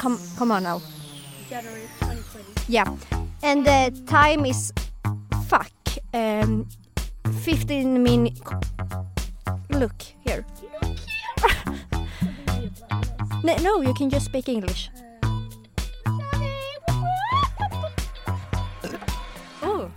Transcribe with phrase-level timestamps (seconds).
[0.00, 0.80] come, come on now.
[1.50, 2.72] January 2020.
[2.72, 2.96] Yeah.
[3.42, 4.72] And the time is
[5.48, 5.72] fuck.
[6.14, 6.66] Um,
[7.44, 8.40] 15 minutes.
[9.68, 10.44] Look here.
[13.44, 14.90] no, no, you can just speak English.
[19.62, 19.90] Oh,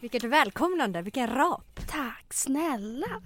[0.00, 1.80] vilket välkomnande, vilken rap.
[1.86, 3.20] Tack snälla.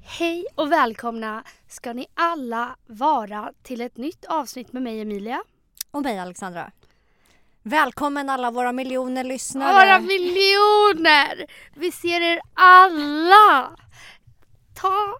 [0.00, 5.42] Hej och välkomna ska ni alla vara till ett nytt avsnitt med mig Emilia.
[5.90, 6.70] Och mig Alexandra.
[7.62, 9.72] Välkommen alla våra miljoner lyssnare.
[9.72, 11.46] Våra miljoner!
[11.74, 13.76] Vi ser er alla!
[14.80, 15.18] Ta...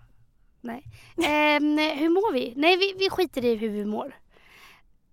[0.60, 0.84] Nej.
[1.24, 2.52] Ehm, hur mår vi?
[2.56, 4.16] Nej, vi, vi skiter i hur vi mår.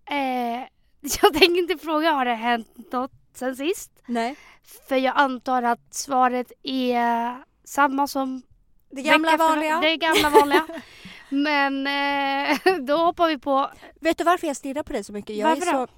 [0.06, 0.59] Eh,
[1.22, 3.92] jag tänker inte fråga har det hänt något sen sist.
[4.06, 4.36] Nej.
[4.88, 8.42] För jag antar att svaret är samma som
[8.90, 9.80] Det gamla vanliga.
[9.81, 10.66] Det gamla vanliga.
[11.30, 13.70] Men eh, då hoppar vi på...
[14.02, 15.36] Vet du varför jag stirrar på dig så mycket?
[15.36, 15.88] Jag Varför är då?
[15.88, 15.94] så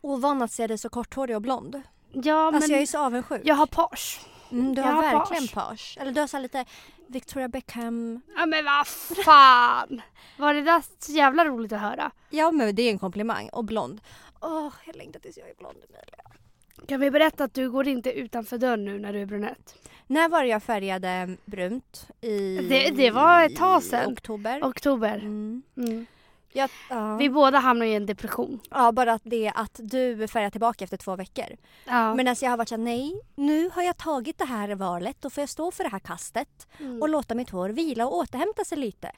[0.00, 1.82] ovan att se dig så korthårig och blond.
[2.12, 3.40] Ja, Alltså men jag är så avundsjuk.
[3.44, 4.20] jag har page.
[4.50, 5.96] Mm, du jag har har verkligen page.
[6.00, 6.64] Eller du har så lite
[7.06, 8.20] Victoria Beckham.
[8.36, 8.86] Ja men vad
[9.24, 10.02] fan!
[10.38, 12.10] Var det där så jävla roligt att höra?
[12.30, 13.48] Ja men det är en komplimang.
[13.48, 14.00] Och blond.
[14.40, 16.24] Åh, jag längtar tills jag är blond Emilia.
[16.86, 19.74] Kan vi berätta att du går inte utanför dörren nu när du är brunett?
[20.06, 22.08] När var det jag färgade brunt?
[22.20, 24.12] I Det- det var ett tag sedan.
[24.12, 24.62] oktober.
[24.64, 25.14] Oktober.
[25.14, 25.62] Mm.
[25.76, 26.06] Mm.
[26.52, 27.16] Jag, ja.
[27.16, 28.60] Vi båda hamnar i en depression.
[28.70, 31.44] ja, bara att det att du färgar tillbaka efter två veckor.
[31.86, 32.14] Ja.
[32.14, 35.16] Men alltså jag har varit såhär, nej, nu har jag tagit det här valet.
[35.20, 36.66] Då får jag stå för det här kastet.
[36.80, 37.02] Mm.
[37.02, 39.10] och låta mitt hår vila och återhämta sig lite.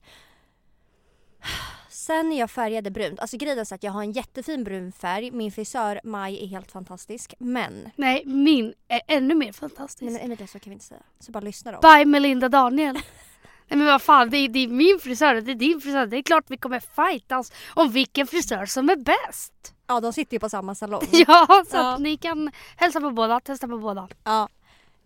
[2.01, 4.93] Sen när jag färgade brunt, alltså grejen är så att jag har en jättefin brun
[4.93, 5.31] färg.
[5.31, 7.35] Min frisör Maj är helt fantastisk.
[7.39, 10.03] Men, Nej, min är ännu mer fantastisk.
[10.13, 11.01] men Emilia så kan vi inte säga.
[11.21, 11.79] Så bara lyssna då.
[11.99, 12.95] By Melinda Daniel.
[13.69, 16.07] Nej men vad fan, det är, det är min frisör och det är din frisör.
[16.07, 19.75] Det är klart vi kommer fightas om vilken frisör som är bäst.
[19.87, 21.03] Ja de sitter ju på samma salong.
[21.13, 21.95] Ja, så Ja.
[21.95, 24.09] att ni kan hälsa på båda, testa på båda.
[24.25, 24.49] Ja,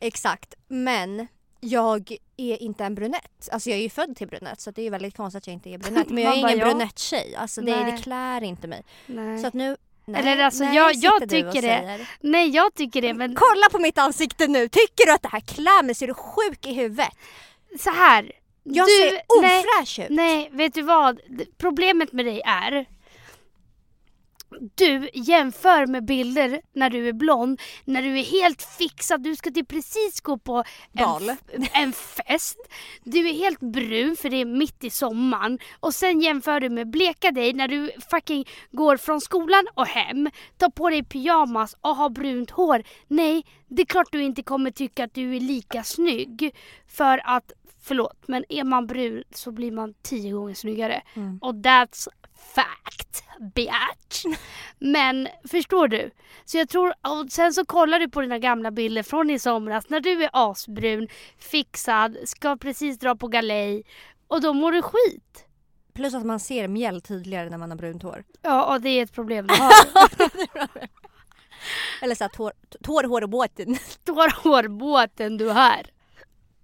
[0.01, 0.55] exakt.
[0.69, 1.27] Men
[1.65, 3.49] jag är inte en brunett.
[3.53, 5.55] Alltså jag är ju född till brunett så det är ju väldigt konstigt att jag
[5.55, 6.09] inte är brunett.
[6.11, 7.37] Men jag är ingen brunett-tjej.
[7.37, 8.83] Alltså det, det klär inte mig.
[9.07, 9.39] Nej.
[9.39, 9.77] Så att nu...
[10.07, 12.07] Nej, Eller alltså, nej, jag- jag tycker det.
[12.21, 14.69] Nej jag tycker det men Kolla på mitt ansikte nu!
[14.69, 17.09] Tycker du att det här klär mig så är du sjuk i huvudet.
[17.81, 18.33] så här.
[18.63, 20.11] Jag du, ser nej, ofräsch ut.
[20.11, 21.21] nej, vet du vad?
[21.59, 22.87] Problemet med dig är
[24.75, 29.51] du jämför med bilder när du är blond, när du är helt fixad, du ska
[29.51, 31.39] till precis gå på en,
[31.73, 32.59] en fest.
[33.05, 36.91] Du är helt brun för det är mitt i sommaren och sen jämför du med
[36.91, 41.97] bleka dig när du fucking går från skolan och hem, tar på dig pyjamas och
[41.97, 42.83] har brunt hår.
[43.09, 46.55] Nej, det är klart du inte kommer tycka att du är lika snygg
[46.87, 47.53] för att
[47.87, 51.03] Förlåt, men är man brun så blir man tio gånger snyggare.
[51.15, 51.39] Mm.
[51.43, 52.09] Och that's
[52.55, 53.25] fact,
[53.55, 54.25] bitch.
[54.79, 56.11] Men förstår du?
[56.45, 59.89] Så jag tror, och sen så kollar du på dina gamla bilder från i somras
[59.89, 61.09] när du är asbrun,
[61.39, 63.85] fixad, ska precis dra på galej
[64.29, 65.47] och då mår du skit.
[65.95, 68.25] Plus att man ser mjäll tydligare när man har brunt hår.
[68.43, 69.73] Ja, och det är ett problem du har.
[72.03, 72.53] Eller såhär tår,
[72.83, 73.79] tår, hår och båten.
[74.43, 75.83] Hårbåten du har.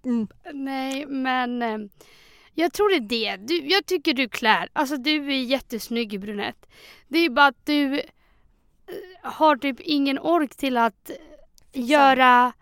[0.04, 0.28] Mm.
[0.52, 1.78] Nej, men eh,
[2.60, 3.46] jag tror det är det.
[3.46, 6.66] Du, jag tycker du klär, alltså du är jättesnygg i brunett.
[7.08, 8.04] Det är bara att du eh,
[9.22, 11.10] har typ ingen ork till att
[11.72, 12.52] göra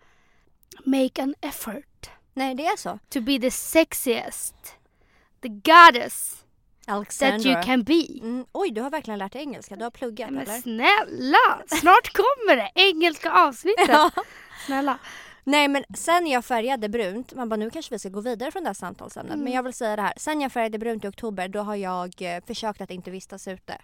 [0.85, 2.99] make an effort Nej det är så.
[3.09, 4.55] to be the sexiest,
[5.41, 6.35] the goddess
[6.87, 7.37] Alexandra.
[7.37, 8.19] that you can be.
[8.21, 8.45] Mm.
[8.51, 9.75] Oj du har verkligen lärt dig engelska.
[9.75, 10.61] Du har pluggat Men eller?
[10.61, 13.87] snälla, snart kommer det engelska avsnittet.
[13.89, 14.11] Ja.
[14.65, 14.97] Snälla.
[15.49, 18.63] Nej men sen jag färgade brunt, man bara nu kanske vi ska gå vidare från
[18.63, 19.33] det här samtalsämnet.
[19.33, 19.43] Mm.
[19.43, 20.13] Men jag vill säga det här.
[20.17, 23.81] Sen jag färgade brunt i oktober då har jag eh, försökt att inte vistas ute.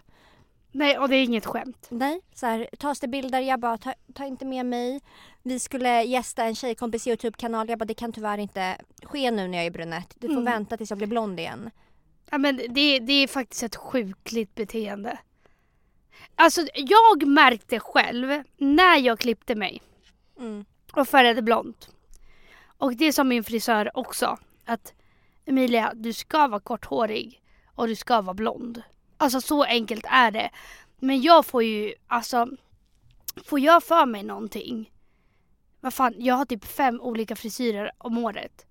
[0.71, 1.87] Nej, och det är inget skämt.
[1.89, 5.01] Nej, så här, tas det bilder, jag bara ta, ta inte med mig.
[5.43, 9.57] Vi skulle gästa en tjejkompis Youtube-kanal, jag bara det kan tyvärr inte ske nu när
[9.57, 10.15] jag är brunett.
[10.19, 10.45] Du får Mm.
[10.45, 11.71] vänta tills jag blir blond igen.
[12.31, 15.17] Ja, men det, det är faktiskt ett sjukligt beteende.
[16.35, 19.81] Alltså jag märkte själv när jag klippte mig
[20.39, 20.65] Mm
[20.95, 21.89] och färgade blont.
[22.77, 24.38] Och det sa min frisör också.
[24.65, 24.94] Att
[25.45, 27.42] Emilia, du ska vara korthårig
[27.75, 28.81] och du ska vara blond.
[29.18, 30.50] Alltså så enkelt är det.
[31.00, 32.47] Men jag får ju, alltså,
[33.45, 34.92] får jag för mig någonting.
[35.80, 38.65] Vad fan, jag har typ fem olika frisyrer om året.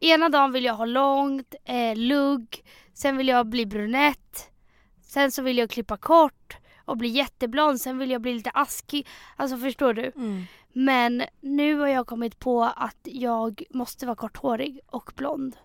[0.00, 4.50] Ena dagen vill jag ha långt, eh, lugg, sen vill jag bli brunett.
[5.02, 9.06] Sen så vill jag klippa kort och bli jätteblond, sen vill jag bli lite askig.
[9.36, 10.12] Alltså förstår du?
[10.16, 10.44] Mm.
[10.80, 15.56] Men nu har jag kommit på att jag måste vara korthårig och blond.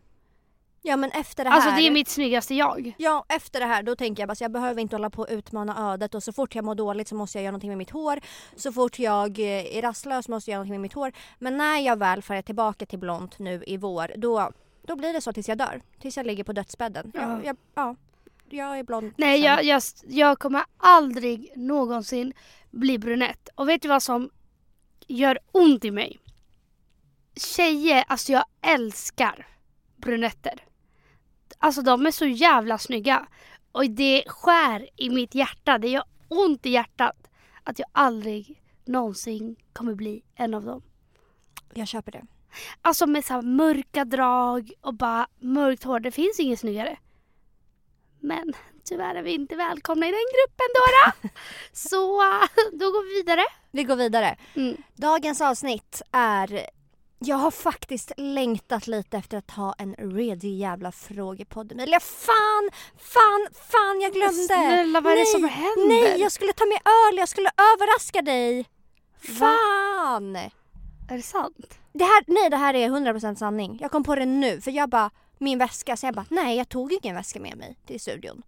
[0.82, 1.58] Ja men efter det här.
[1.58, 2.94] Alltså det är mitt snyggaste jag.
[2.98, 5.28] Ja, efter det här då tänker jag bara så jag behöver inte hålla på och
[5.30, 7.90] utmana ödet och så fort jag mår dåligt så måste jag göra någonting med mitt
[7.90, 8.20] hår.
[8.56, 11.12] Så fort jag eh, är rastlös måste jag göra någonting med mitt hår.
[11.40, 14.52] Men när jag väl färgar tillbaka till blont nu i vår då,
[14.88, 15.82] då blir det så tills jag dör.
[16.00, 17.12] Tills jag ligger på dödsbädden.
[17.14, 17.22] Ja.
[17.22, 17.96] Jag, jag, ja,
[18.50, 19.14] jag är blond.
[19.18, 22.34] Nej jag, jag, jag kommer aldrig någonsin
[22.72, 23.50] bli brunett.
[23.56, 24.30] Och vet du vad som
[25.08, 26.20] gör ont i mig?
[27.36, 29.48] Tjejer, alltså jag älskar
[29.96, 30.64] brunetter.
[31.58, 33.28] Alltså de är så jävla snygga.
[33.72, 35.78] Och det skär i mitt hjärta.
[35.78, 37.30] Det gör ont i hjärtat.
[37.64, 40.82] Att jag aldrig någonsin kommer bli en av dem.
[41.74, 42.26] Jag köper det.
[42.82, 46.00] Alltså med så mörka drag och bara mörkt hår.
[46.00, 46.98] Det finns inget snyggare.
[48.20, 48.54] Men
[48.84, 51.32] tyvärr är vi inte välkomna i den gruppen Dora.
[51.74, 52.24] Så
[52.72, 53.44] då går vi vidare.
[53.72, 54.38] Vi går vidare.
[54.56, 54.78] Mm.
[54.96, 56.70] Dagens avsnitt är
[57.26, 61.72] jag har faktiskt längtat lite efter att ha en redig jävla frågepodd.
[61.72, 64.44] Emilia, fan, fan, fan jag glömde!
[64.44, 65.88] Snälla vad är det som händer?
[65.88, 68.70] Nej, jag skulle ta med öl, jag skulle överraska dig.
[69.40, 69.56] Va?
[69.56, 70.36] Fan!
[70.36, 71.80] Är det sant?
[71.94, 73.78] Det här, nej, det här är 100% sanning.
[73.82, 76.70] Jag kom på det nu för jag bara, min väska, så jag bara, nej jag
[76.70, 78.44] tog ingen väska med mig till studion.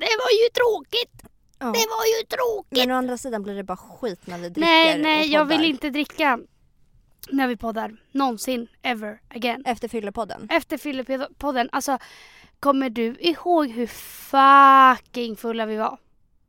[0.00, 1.22] Det var ju tråkigt.
[1.58, 1.66] Ja.
[1.66, 2.78] Det var ju tråkigt.
[2.78, 5.44] Men å andra sidan blir det bara skit när vi dricker Nej, och nej, jag
[5.44, 6.38] vill inte dricka
[7.30, 7.96] när vi poddar.
[8.12, 9.62] Någonsin, ever again.
[9.66, 10.48] Efter fyllepodden.
[10.50, 11.98] Efter Fyllepodden, alltså
[12.60, 15.98] kommer du ihåg hur fucking fulla vi var?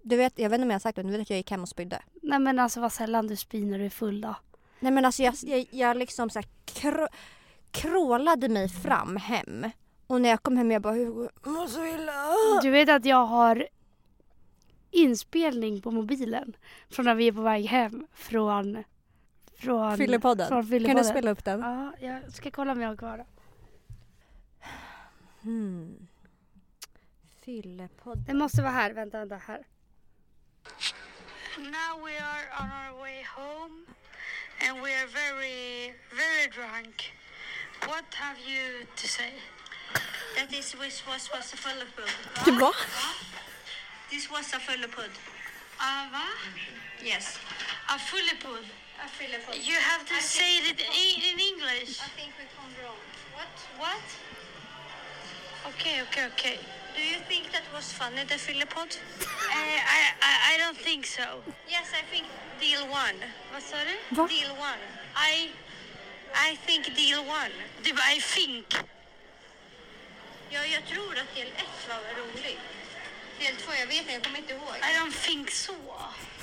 [0.02, 1.38] Du vet, jag vet inte om jag har sagt det, men du vet att jag
[1.38, 2.02] gick hem och spydde.
[2.22, 4.36] Nej men alltså vad sällan du spyr när du är full då.
[4.80, 7.08] Nej men alltså jag, jag, jag liksom så här krå,
[7.72, 9.66] krålade mig fram hem.
[10.12, 12.62] Och när jag kom hem jag bara, Hugo, jag mår så illa.
[12.62, 13.68] Du vet att jag har
[14.90, 16.56] inspelning på mobilen
[16.90, 18.84] från när vi är på väg hem från...
[19.56, 20.48] Från Fyllepodden.
[20.48, 21.04] Från Kan Fyllepodden.
[21.04, 21.60] du spela upp den?
[21.60, 23.28] Ja, jag ska kolla om jag har kvar den.
[25.42, 26.08] Hmm.
[27.42, 28.24] Fyllepodden.
[28.28, 28.94] Det måste vara här.
[28.94, 29.36] Vänta, vänta.
[29.36, 29.64] Här.
[31.58, 33.86] Now we are on our way home
[34.70, 37.14] and we are very, very drunk.
[37.88, 39.34] What have you to say?
[40.36, 42.46] That is was was was a fyllepod.
[42.46, 42.72] Du va?
[44.12, 45.12] This was a fyllepod.
[45.80, 46.26] Uh, va?
[47.04, 47.38] Yes.
[47.90, 48.66] A fullepud.
[49.04, 49.56] A fyllepod.
[49.66, 52.00] You have to say it in, in English.
[52.00, 53.00] I think we come wrong.
[53.34, 53.54] What?
[53.78, 54.06] What?
[55.74, 56.60] Okay, okay, okay.
[56.96, 58.98] Do you think that was funny, the fyllepod?
[59.22, 61.24] Uh, I, I, I don't think so.
[61.70, 62.26] Yes, I think
[62.60, 63.16] deal one.
[63.52, 64.28] Vad sa du?
[64.28, 64.82] Deal one.
[65.16, 65.50] I,
[66.36, 67.52] I think deal one.
[67.84, 68.66] du I think.
[70.54, 72.60] Ja, jag tror att del ett var rolig.
[73.40, 74.76] Del två, jag vet inte, jag kommer inte ihåg.
[74.78, 75.76] I don't think så.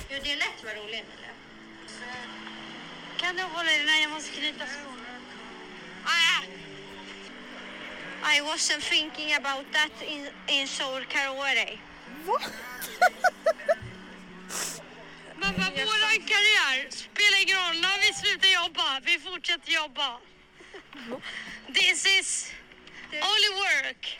[0.09, 1.33] Jo, del ett var rolig, Emilia.
[3.17, 3.85] Kan du hålla dig?
[3.85, 5.19] Nej, jag måste knyta skorna.
[6.05, 6.43] Ah!
[8.35, 11.79] I wasn't thinking about that in, in Soul Karaoke.
[15.35, 17.81] Men vad våran karriär spelar ingen roll.
[17.81, 20.19] När vi slutar jobba, vi fortsätter jobba.
[21.73, 22.51] This is
[23.11, 24.19] only work.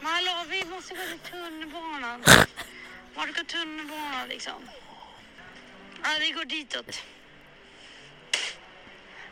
[0.00, 2.24] Men hallå, vi måste gå till tunnelbanan.
[3.14, 4.68] Var går tunnelbanan liksom?
[6.02, 7.02] Ja, vi går ditåt.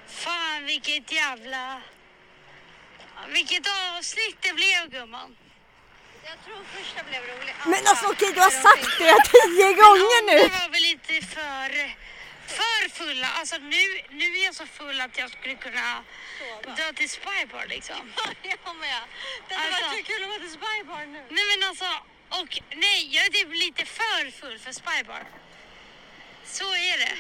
[0.07, 1.83] Fan vilket jävla...
[3.29, 3.67] Vilket
[3.97, 5.37] avsnitt det blev gumman.
[6.25, 7.55] Jag tror första blev rolig.
[7.65, 10.39] Men alltså okej, du har sagt det tio gånger nu!
[10.39, 11.71] Det var väl lite för,
[12.53, 13.29] för fulla.
[13.39, 16.05] Alltså nu, nu är jag så full att jag skulle kunna
[16.39, 16.75] Sova.
[16.77, 18.13] dra till Spybar liksom.
[18.43, 19.03] Jag med.
[19.49, 21.25] Det hade Alltså- varit så kul att vara till Spybar nu.
[21.31, 21.85] Nej men alltså,
[22.29, 25.25] och nej, jag är typ lite för full för Spybar.
[26.45, 27.17] Så är det.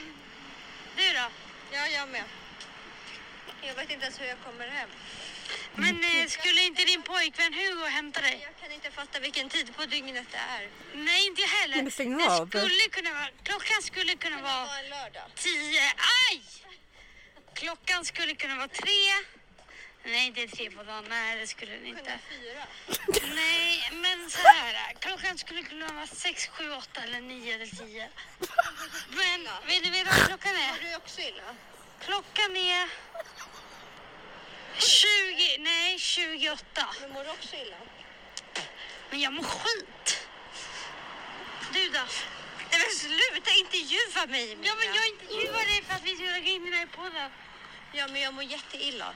[0.96, 1.26] Du då?
[1.72, 2.24] Ja, jag med.
[3.62, 4.88] Jag vet inte ens hur jag kommer hem.
[5.74, 8.40] Men eh, skulle inte din pojkvän Hugo hämta dig?
[8.42, 10.68] Jag kan inte fatta vilken tid på dygnet det är.
[10.94, 11.76] Nej, inte jag heller.
[11.76, 12.46] Men stäng det av.
[12.48, 15.22] skulle kunna vara, klockan skulle kunna det vara vara en lördag?
[15.34, 15.82] tio.
[16.30, 16.42] Aj!
[17.54, 19.02] Klockan skulle kunna vara tre.
[20.04, 21.04] Nej, inte tre på dagen.
[21.08, 22.18] Nej, det skulle den inte.
[22.30, 22.66] Fyra.
[23.34, 24.94] Nej, men så här.
[25.00, 28.08] Klockan skulle kunna vara sex, sju, åtta eller nio eller tio.
[29.08, 30.90] Men vill du veta vad klockan är?
[30.90, 31.54] du också illa?
[32.04, 32.88] Klockan är
[34.78, 36.86] 20, nej 28.
[37.00, 37.76] Men mår du också illa?
[39.10, 40.26] Men jag mår skit.
[41.72, 42.00] Du då?
[42.70, 44.72] Nej men sluta intervjua mig Emilia.
[44.72, 47.30] Ja, men jag intervjuar dig för att vi ska lägga in den här podden.
[47.92, 49.14] Ja men jag mår jätteilla.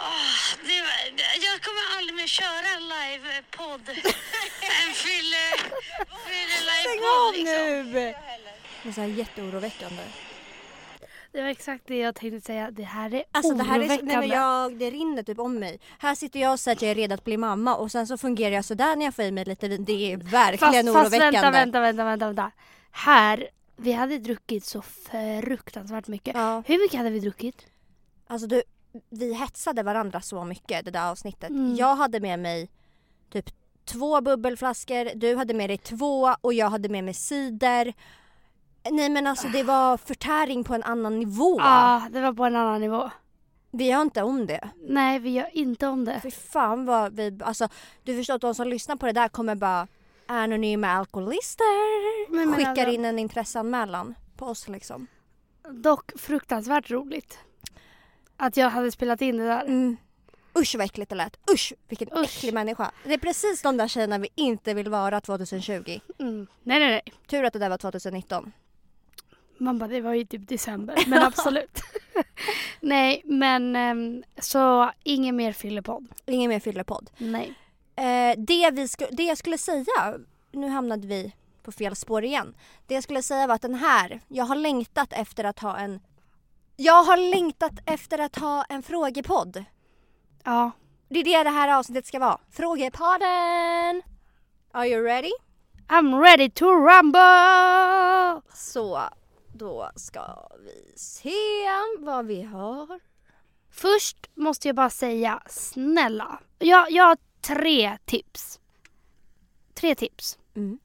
[0.00, 0.74] Åh, det,
[1.46, 3.88] jag kommer aldrig mer köra en live-podd.
[3.88, 5.44] en fylle,
[6.26, 7.92] fylle Stäng live-podd av liksom.
[7.92, 8.14] nu!
[8.82, 10.02] Det är så här jätteoroväckande.
[11.36, 12.70] Det var exakt det jag tänkte säga.
[12.70, 15.80] Det här är Alltså det här är, nej, men jag, det rinner typ om mig.
[15.98, 18.18] Här sitter jag och säger att jag är redo att bli mamma och sen så
[18.18, 19.84] fungerar jag sådär när jag får i mig lite vin.
[19.84, 21.40] Det är verkligen fast, fast oroväckande.
[21.40, 22.50] vänta, vänta, vänta, vänta, vänta.
[22.90, 26.34] Här, vi hade druckit så fruktansvärt mycket.
[26.34, 27.66] Ja, Hur mycket hade vi druckit?
[28.26, 28.62] alltså du,
[29.10, 31.50] vi hetsade varandra så mycket det där avsnittet.
[31.50, 31.76] Mm.
[31.76, 32.68] Jag hade med mig
[33.32, 33.50] typ
[33.84, 37.94] två bubbelflaskor, du hade med dig två och jag hade med mig cider.
[38.92, 41.60] Nej men alltså det var förtäring på en annan nivå.
[41.60, 43.10] Ja, det var på en annan nivå.
[43.70, 44.68] Vi gör inte om det.
[44.88, 46.20] Nej, vi gör inte om det.
[46.22, 47.68] Fy fan vad vi, alltså
[48.02, 49.86] du förstår att de som lyssnar på det där kommer bara
[50.26, 52.30] anonyma alkoholister.
[52.30, 55.06] Men, men Skickar alltså- in en intresseanmälan på oss liksom.
[55.70, 57.38] Dock fruktansvärt roligt.
[58.36, 59.64] Att jag hade spelat in det där.
[59.64, 59.96] Mm.
[60.58, 61.50] Usch vad äckligt det lät.
[61.50, 62.24] Usch vilken Usch.
[62.24, 62.90] äcklig människa.
[63.04, 66.00] Det är precis de där tjejerna vi inte vill vara 2020.
[66.18, 66.46] Mm.
[66.62, 67.02] Nej, nej, nej.
[67.26, 68.52] Tur att det där var 2019.
[69.58, 71.04] Man bara, det var ju typ december.
[71.06, 71.80] Men absolut.
[72.80, 76.06] nej, men ehm, så ingen mer fyllepodd.
[76.26, 77.10] Ingen mer fyllepodd.
[77.18, 77.54] Nej.
[77.96, 80.18] Eh, det, vi sku- det jag skulle säga,
[80.52, 81.32] nu hamnade vi
[81.62, 82.54] på fel spår igen.
[82.86, 86.00] Det jag skulle säga var att den här, jag har längtat efter att ha en
[86.78, 89.64] jag har längtat efter att ha en frågepodd.
[90.44, 90.70] Ja.
[91.08, 92.38] Det är det det här avsnittet ska vara.
[92.50, 94.02] Frågepodden!
[94.72, 95.30] Are you ready?
[95.88, 98.42] I'm ready to rumble!
[98.54, 99.00] Så
[99.56, 103.00] då ska vi se vad vi har.
[103.70, 106.40] Först måste jag bara säga, snälla.
[106.58, 108.60] Jag, jag har tre tips.
[109.74, 110.38] Tre tips.
[110.54, 110.78] Mm.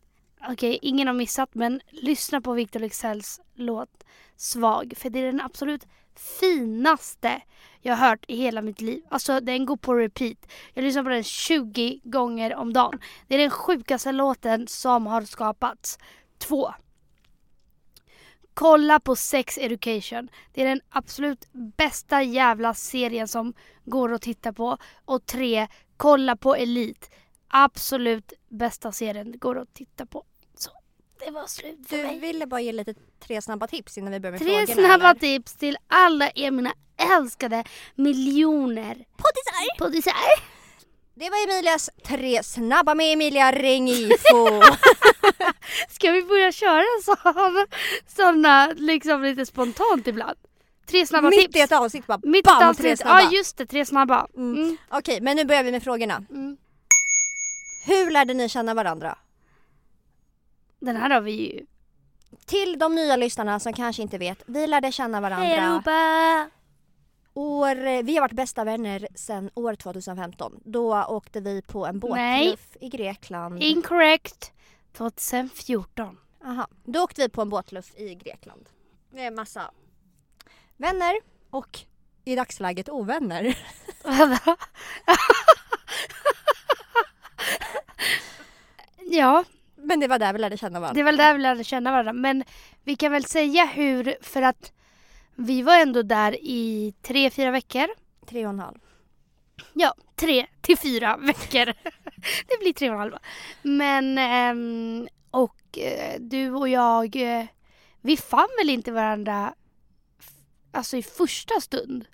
[0.50, 4.04] Okej, ingen har missat men lyssna på Victor Leksells låt
[4.36, 4.94] Svag.
[4.98, 7.42] För det är den absolut finaste
[7.82, 9.04] jag har hört i hela mitt liv.
[9.10, 10.38] Alltså den går på repeat.
[10.74, 13.00] Jag lyssnar på den 20 gånger om dagen.
[13.28, 16.00] Det är den sjukaste låten som har skapats.
[16.38, 16.74] Två.
[18.62, 20.30] Kolla på Sex Education.
[20.54, 23.54] Det är den absolut bästa jävla serien som
[23.86, 24.78] går att titta på.
[25.06, 27.08] Och tre, kolla på Elite.
[27.48, 30.26] Absolut bästa serien går att titta på.
[30.56, 30.72] Så,
[31.26, 32.20] det var slut för Du mig.
[32.20, 34.88] ville bara ge lite tre snabba tips innan vi börjar med Tre frågorna.
[34.88, 35.20] snabba eller?
[35.20, 36.74] tips till alla er mina
[37.18, 37.64] älskade
[37.96, 39.78] miljoner Poddisar!
[39.80, 40.14] poddisar.
[41.14, 44.62] Det var Emilias tre snabba med Emilia Rengifo.
[45.90, 47.66] Ska vi börja köra sådana,
[48.08, 50.38] sådana liksom lite spontant ibland?
[50.86, 51.56] Tre snabba Mitt tips.
[51.56, 53.22] i ett avsnitt bara Mitt bam, tre snabba.
[53.22, 54.28] Ja just det, tre snabba.
[54.38, 54.54] Mm.
[54.64, 54.78] Mm.
[54.90, 56.24] Okej, men nu börjar vi med frågorna.
[56.30, 56.58] Mm.
[57.88, 59.18] Hur lärde ni känna varandra?
[60.80, 61.66] Den här har vi ju.
[62.46, 66.50] Till de nya lyssnarna som kanske inte vet, vi lärde känna varandra Hej Europa!
[67.34, 70.60] År, vi har varit bästa vänner sedan år 2015.
[70.66, 73.64] Då åkte vi på en båtluff i Grekland.
[73.64, 74.52] Incorrect.
[74.94, 76.18] 2014.
[76.46, 76.68] Aha.
[76.84, 78.70] Då åkte vi på en båtluff i Grekland.
[79.10, 79.72] Med massa
[80.78, 81.16] vänner
[81.50, 81.80] och
[82.26, 83.58] i dagsläget ovänner.
[88.98, 89.44] Ja,
[89.76, 90.98] Men det var där vi lärde känna varandra.
[91.00, 92.14] det väl där vi lärde känna varandra.
[92.14, 92.44] Men
[92.84, 94.72] vi kan väl säga hur, för att
[95.36, 97.88] vi var ändå där i tre, fyra veckor.
[98.26, 98.78] Tre och en halv.
[99.74, 101.66] Ja, tre till fyra veckor.
[102.48, 103.14] det blir tre och en halv.
[103.62, 107.46] Men, ehm, och eh, du och jag, eh,
[108.02, 109.54] vi fann väl inte varandra
[110.72, 112.06] alltså i första stund.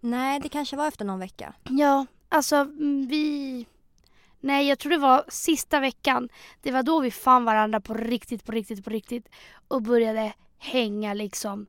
[0.00, 1.54] Nej, det kanske var efter någon vecka.
[1.68, 3.66] Ja, alltså mm, vi...
[4.40, 6.28] Nej, jag tror det var sista veckan.
[6.62, 9.28] Det var då vi fann varandra på riktigt, på riktigt, på riktigt.
[9.68, 11.66] Och började hänga liksom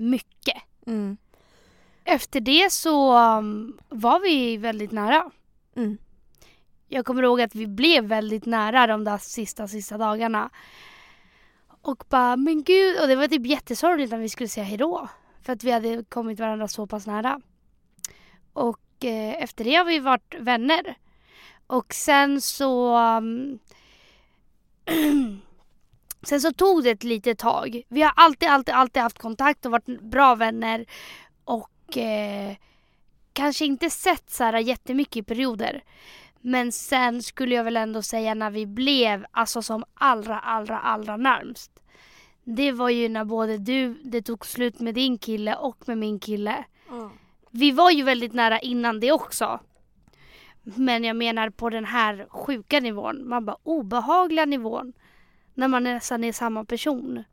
[0.00, 0.62] mycket.
[0.86, 1.16] Mm.
[2.04, 5.30] Efter det så um, var vi väldigt nära.
[5.76, 5.98] Mm.
[6.88, 10.50] Jag kommer ihåg att vi blev väldigt nära de där sista, sista dagarna.
[11.82, 13.00] Och bara, men gud.
[13.00, 15.08] Och det var typ jättesorgligt när vi skulle säga hejdå.
[15.42, 17.40] För att vi hade kommit varandra så pass nära.
[18.52, 20.94] Och eh, efter det har vi varit vänner.
[21.66, 22.98] Och sen så...
[22.98, 23.58] um,
[26.22, 27.82] sen så tog det ett litet tag.
[27.88, 30.86] Vi har alltid, alltid, alltid haft kontakt och varit bra vänner.
[31.44, 32.56] Och eh,
[33.32, 35.84] kanske inte sett så här jättemycket i perioder.
[36.40, 41.16] Men sen skulle jag väl ändå säga när vi blev alltså som allra, allra, allra
[41.16, 41.70] närmst.
[42.44, 46.18] Det var ju när både du, det tog slut med din kille och med min
[46.20, 46.64] kille.
[47.50, 49.60] Vi var ju väldigt nära innan det också.
[50.62, 53.28] Men jag menar på den här sjuka nivån.
[53.28, 54.92] Man bara obehagliga nivån.
[55.60, 57.24] När man nästan är samma person.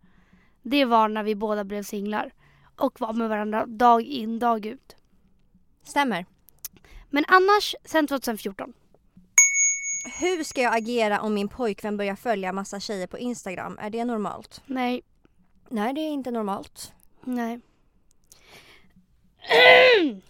[0.61, 2.33] Det var när vi båda blev singlar.
[2.75, 4.95] Och var med varandra dag in dag ut.
[5.83, 6.25] Stämmer.
[7.09, 8.73] Men annars sen 2014.
[10.19, 13.77] Hur ska jag agera om min pojkvän börjar följa massa tjejer på Instagram?
[13.81, 14.61] Är det normalt?
[14.65, 15.01] Nej,
[15.69, 16.93] Nej, det är inte normalt.
[17.23, 17.59] nej.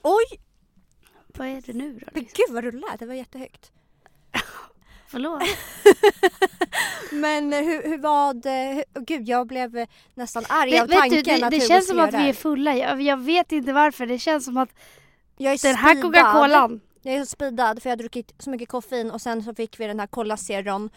[0.02, 0.40] Oj!
[1.28, 2.06] Vad är det nu då?
[2.14, 2.44] Men Liksom?
[2.48, 3.72] gud vad du lät, det var jättehögt.
[5.08, 5.42] Förlåt.
[7.12, 8.84] Men eh, hur, hur var det?
[8.94, 11.88] Hur, gud, jag blev eh, nästan arg Det, av tanken du, det, att det känns
[11.88, 12.76] som att vi är fulla.
[12.76, 14.06] Jag, jag vet inte varför.
[14.06, 14.70] Det känns som att
[15.38, 16.14] Jag är den här speedad.
[16.14, 16.82] Coca-Colan.
[17.02, 19.80] Jag är så speedad för jag har druckit så mycket koffein och sen så fick
[19.80, 20.90] vi den här Cola Zeron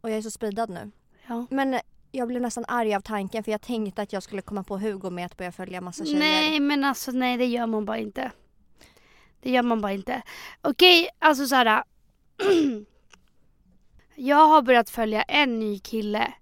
[0.00, 0.90] och jag är så speedad nu.
[1.26, 1.46] Ja.
[1.50, 1.80] Men eh,
[2.12, 5.10] jag blev nästan arg av tanken för jag tänkte att jag skulle komma på Hugo
[5.10, 6.18] med att börja följa massa tjejer.
[6.18, 8.30] Nej men alltså nej det gör man bara inte.
[9.40, 10.22] Det gör man bara inte.
[10.62, 11.82] Okej, alltså så här.
[14.22, 16.32] jag har börjat följa en ny kille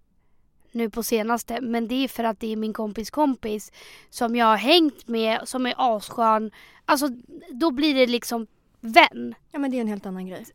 [0.72, 3.72] nu på senaste men det är för att det är min kompis kompis
[4.10, 6.50] som jag har hängt med som är asskön.
[6.84, 7.08] Alltså
[7.50, 8.46] då blir det liksom
[8.80, 9.34] vän.
[9.50, 10.46] Ja men det är en helt annan grej.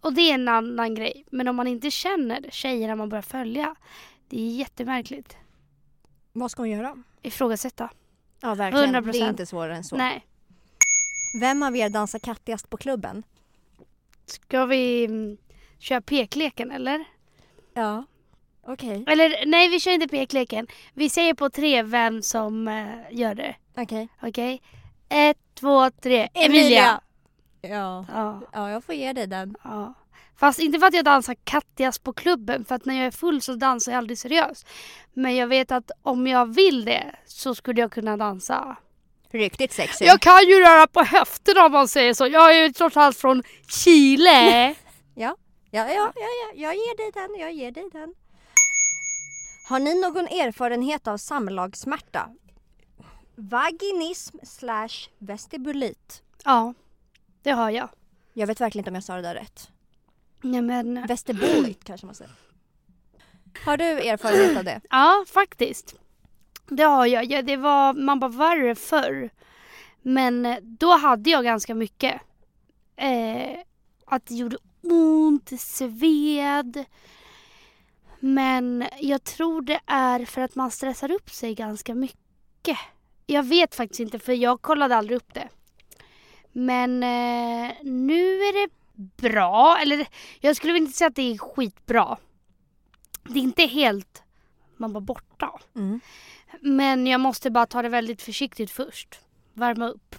[0.00, 1.24] Och det är en annan grej.
[1.30, 3.74] Men om man inte känner tjejerna man börjar följa.
[4.28, 5.36] Det är jättemärkligt.
[6.32, 6.96] Vad ska hon göra?
[7.22, 7.90] Ifrågasätta.
[8.40, 8.94] Ja verkligen.
[8.94, 9.12] 100%.
[9.12, 9.96] Det är inte svårare än så.
[9.96, 10.26] Nej.
[11.40, 13.22] Vem av er dansar kattigast på klubben?
[14.26, 15.36] Ska vi mm,
[15.78, 17.04] köra pekleken eller?
[17.74, 18.04] Ja.
[18.66, 19.04] Okej.
[19.06, 20.66] Eller nej vi kör inte pekleken.
[20.94, 23.56] Vi säger på tre vem som eh, gör det.
[23.76, 24.08] Okej.
[24.22, 24.62] Okej?
[25.08, 26.28] Ett, två, tre.
[26.34, 27.00] Emilia!
[27.60, 28.06] Ja.
[28.08, 29.56] Ja, ja, jag får ge dig den.
[29.64, 29.94] ja.
[30.36, 32.64] Fast inte för att jag dansar kattigast på klubben.
[32.64, 34.66] För att när jag är full så dansar jag aldrig seriöst.
[35.12, 38.76] Men jag vet att om jag vill det så skulle jag kunna dansa.
[39.30, 40.04] Riktigt sexy.
[40.04, 42.26] Jag kan ju röra på höfterna om man säger så.
[42.26, 44.74] Jag är ju trots allt från Chile.
[45.74, 48.14] Ja, ja, ja, ja, jag ger dig den, jag ger dig den.
[49.68, 52.30] Har ni någon erfarenhet av samlagssmärta?
[53.34, 56.22] Vaginism slash vestibulit.
[56.44, 56.74] ja,
[57.42, 57.88] det har jag.
[58.32, 59.70] Jag vet verkligen inte om jag sa det där rätt.
[60.42, 62.32] Nej men, Vestibulit kanske man säger.
[63.64, 64.80] Har du erfarenhet av det?
[64.90, 65.94] ja faktiskt.
[66.68, 67.24] Det har jag.
[67.24, 69.30] Ja, det var, man bara värre förr.
[70.02, 72.20] Men då hade jag ganska mycket.
[72.96, 73.58] Eh,
[74.06, 74.56] att det gjorde
[74.90, 76.84] ont, sved.
[78.20, 82.78] Men jag tror det är för att man stressar upp sig ganska mycket.
[83.26, 85.48] Jag vet faktiskt inte för jag kollade aldrig upp det.
[86.52, 88.72] Men eh, nu är det
[89.28, 89.78] bra.
[89.82, 90.06] Eller
[90.40, 92.18] jag skulle inte säga att det är skitbra.
[93.28, 94.24] Det är inte helt
[94.76, 95.60] man bara borta.
[95.74, 96.00] Mm.
[96.60, 99.20] Men jag måste bara ta det väldigt försiktigt först.
[99.52, 100.16] Värma upp.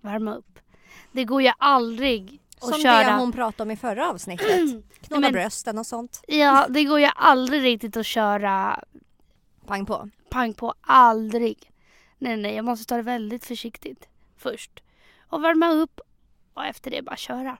[0.00, 0.58] Värma upp.
[1.12, 3.04] Det går ju aldrig att Som köra.
[3.04, 4.60] det hon pratade om i förra avsnittet.
[5.00, 6.22] Knulla Men- brösten och sånt.
[6.28, 8.84] Ja, det går ju aldrig riktigt att köra
[9.66, 10.10] Pang på.
[10.30, 10.74] pang på.
[10.80, 11.70] Aldrig.
[12.18, 14.82] Nej, nej, jag måste ta det väldigt försiktigt först.
[15.28, 16.00] Och värma upp
[16.54, 17.58] och efter det bara köra.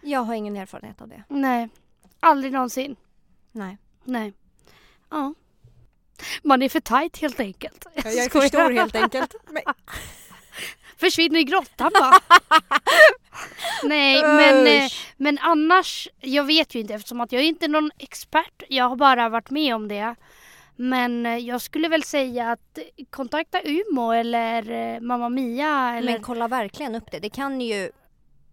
[0.00, 1.24] Jag har ingen erfarenhet av det.
[1.28, 1.68] Nej,
[2.20, 2.96] aldrig någonsin.
[3.52, 3.78] Nej.
[4.04, 4.32] Nej.
[5.10, 5.34] Ja.
[6.42, 7.86] Man är för tight helt enkelt.
[7.94, 8.28] Jag är skojar.
[8.42, 9.34] för stor helt enkelt.
[9.50, 9.62] Men,
[10.96, 12.12] Försvinner i grottan bara.
[13.88, 17.90] Nej, men, eh, men annars, jag vet ju inte eftersom att jag är inte någon
[17.98, 18.62] expert.
[18.68, 20.14] Jag har bara varit med om det.
[20.76, 22.78] Men eh, jag skulle väl säga att
[23.10, 26.12] kontakta Umo eller eh, Mamma Mia eller...
[26.12, 27.18] Men kolla verkligen upp det.
[27.18, 27.90] Det kan ju,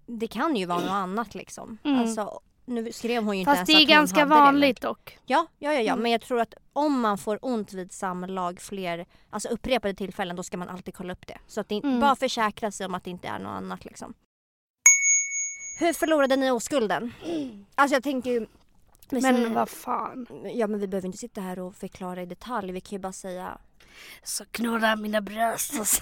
[0.06, 1.78] det kan ju vara något annat liksom.
[1.84, 2.00] Mm.
[2.00, 4.36] Alltså, nu skrev hon ju inte Fast ens det att är hon ganska hade det,
[4.36, 5.18] men- vanligt dock.
[5.26, 5.92] Ja, ja, ja, ja.
[5.94, 6.04] Mm.
[6.04, 10.44] men jag tror att om man får ont vid samlag fler, alltså upprepade tillfällen, då
[10.44, 11.38] ska man alltid kolla upp det.
[11.48, 12.00] Så att det Mm.
[12.00, 14.14] bara försäkra sig om att det inte är något annat liksom.
[15.78, 17.14] Hur förlorade ni oskulden?
[17.76, 18.48] Alltså jag tänker ju...
[19.10, 20.28] Men säger- vad fan.
[20.56, 23.14] Ja men vi behöver inte sitta här och förklara i detalj, vi kan ju bara
[23.14, 23.58] säga
[24.24, 26.02] Så knurrar mina bröst och så.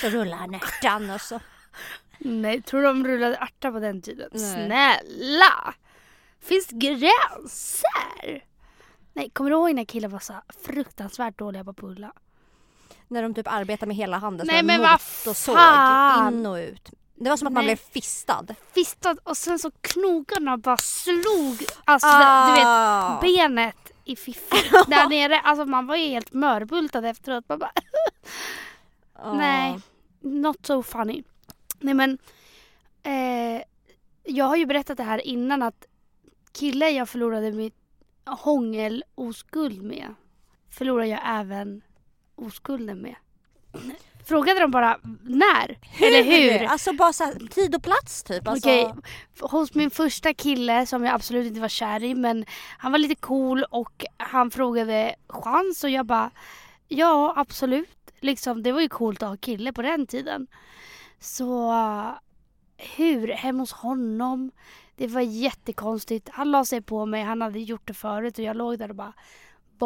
[0.00, 1.40] så rullar han ärtan och så.
[2.18, 4.30] Nej, tror du de rullade ärtor på den tiden?
[4.32, 4.40] Nej.
[4.54, 5.74] Snälla!
[6.40, 8.44] Finns gränser?
[9.12, 12.12] Nej, kommer du ihåg när killar var så fruktansvärt dåliga på att pulla?
[13.08, 16.34] När de typ arbetar med hela handen Nej, men en vad mot och såg fan!
[16.34, 16.90] in och ut.
[17.14, 17.74] Det var som att man Nej.
[17.74, 18.46] blev fistad.
[18.74, 23.18] Fistad och sen så knogarna bara slog alltså, du vet Ah.
[23.22, 25.40] benet i fiffan där nere.
[25.40, 27.44] Alltså man var ju helt mörbultad efteråt.
[27.48, 27.72] Man bara,
[29.12, 29.32] Ah.
[29.34, 29.78] Nej,
[30.20, 31.22] not so funny.
[31.80, 32.18] Nej men,
[33.02, 33.62] eh,
[34.24, 35.86] jag har ju berättat det här innan att
[36.52, 37.74] killen jag förlorade mitt
[38.26, 40.14] hångel-oskuld med
[40.70, 41.82] förlorar jag även
[42.34, 43.14] oskulden med.
[44.26, 45.78] Frågade de bara när?
[46.00, 46.66] Eller hur?
[46.66, 48.48] Alltså bara så här, tid och plats typ.
[48.48, 48.94] Alltså, Okej,
[49.40, 52.44] hos min första kille som jag absolut inte var kär i men
[52.78, 56.30] han var lite cool och han frågade chans och jag bara
[56.88, 57.90] ja absolut.
[58.20, 60.46] Liksom, det var ju coolt att ha kille på den tiden.
[61.20, 61.72] Så
[62.76, 63.28] hur?
[63.28, 64.50] Hemma hos honom.
[64.96, 66.28] Det var jättekonstigt.
[66.32, 68.96] Han la sig på mig, han hade gjort det förut och jag låg där och
[68.96, 69.12] bara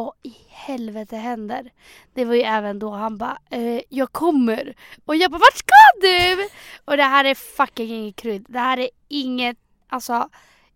[0.05, 1.73] vad i helvete händer?
[2.15, 4.75] Det var ju även då han bara, eh, jag kommer.
[5.05, 6.49] Och jag bara, vart ska du?
[6.85, 8.47] Och det här är fucking inget krydd.
[8.49, 9.57] Det här är inget,
[9.89, 10.29] alltså,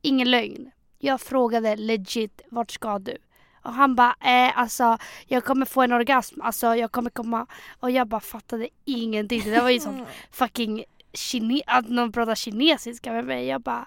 [0.03, 0.71] ingen lögn.
[0.99, 3.17] Jag frågade legit, vart ska du?
[3.63, 7.47] Och han bara, eh, alltså jag kommer få en orgasm, alltså jag kommer komma.
[7.81, 9.43] Och jag bara fattade ingenting.
[9.45, 13.47] Det var ju som fucking kine- att någon pratar kinesiska med mig.
[13.47, 13.87] Jag bara,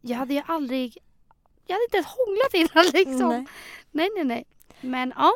[0.00, 0.98] jag hade ju aldrig,
[1.66, 3.28] jag hade inte ens hånglat innan liksom.
[3.28, 3.46] Nej.
[3.90, 4.44] Nej, nej, nej.
[4.82, 5.34] Men ja.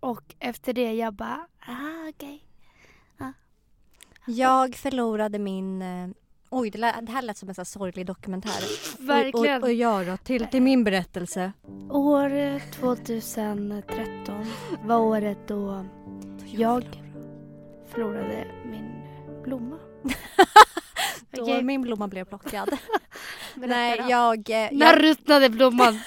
[0.00, 2.44] Och efter det jag bara, ah okej.
[4.26, 5.82] Jag förlorade min...
[5.82, 6.08] eh,
[6.50, 8.62] Oj, det, lät, det här lät som en här sorglig dokumentär.
[8.98, 9.56] Verkligen.
[9.56, 11.52] Och, och, och jag då, till, till min berättelse.
[11.90, 14.46] År eh, 2013
[14.84, 15.84] var året då
[16.46, 16.84] jag
[17.88, 19.02] förlorade min
[19.44, 19.78] blomma.
[21.30, 21.62] Då Okej.
[21.62, 22.70] min blomma blev plockad.
[23.54, 25.04] Nej, jag, eh, När jag...
[25.04, 26.00] ruttnade blomman?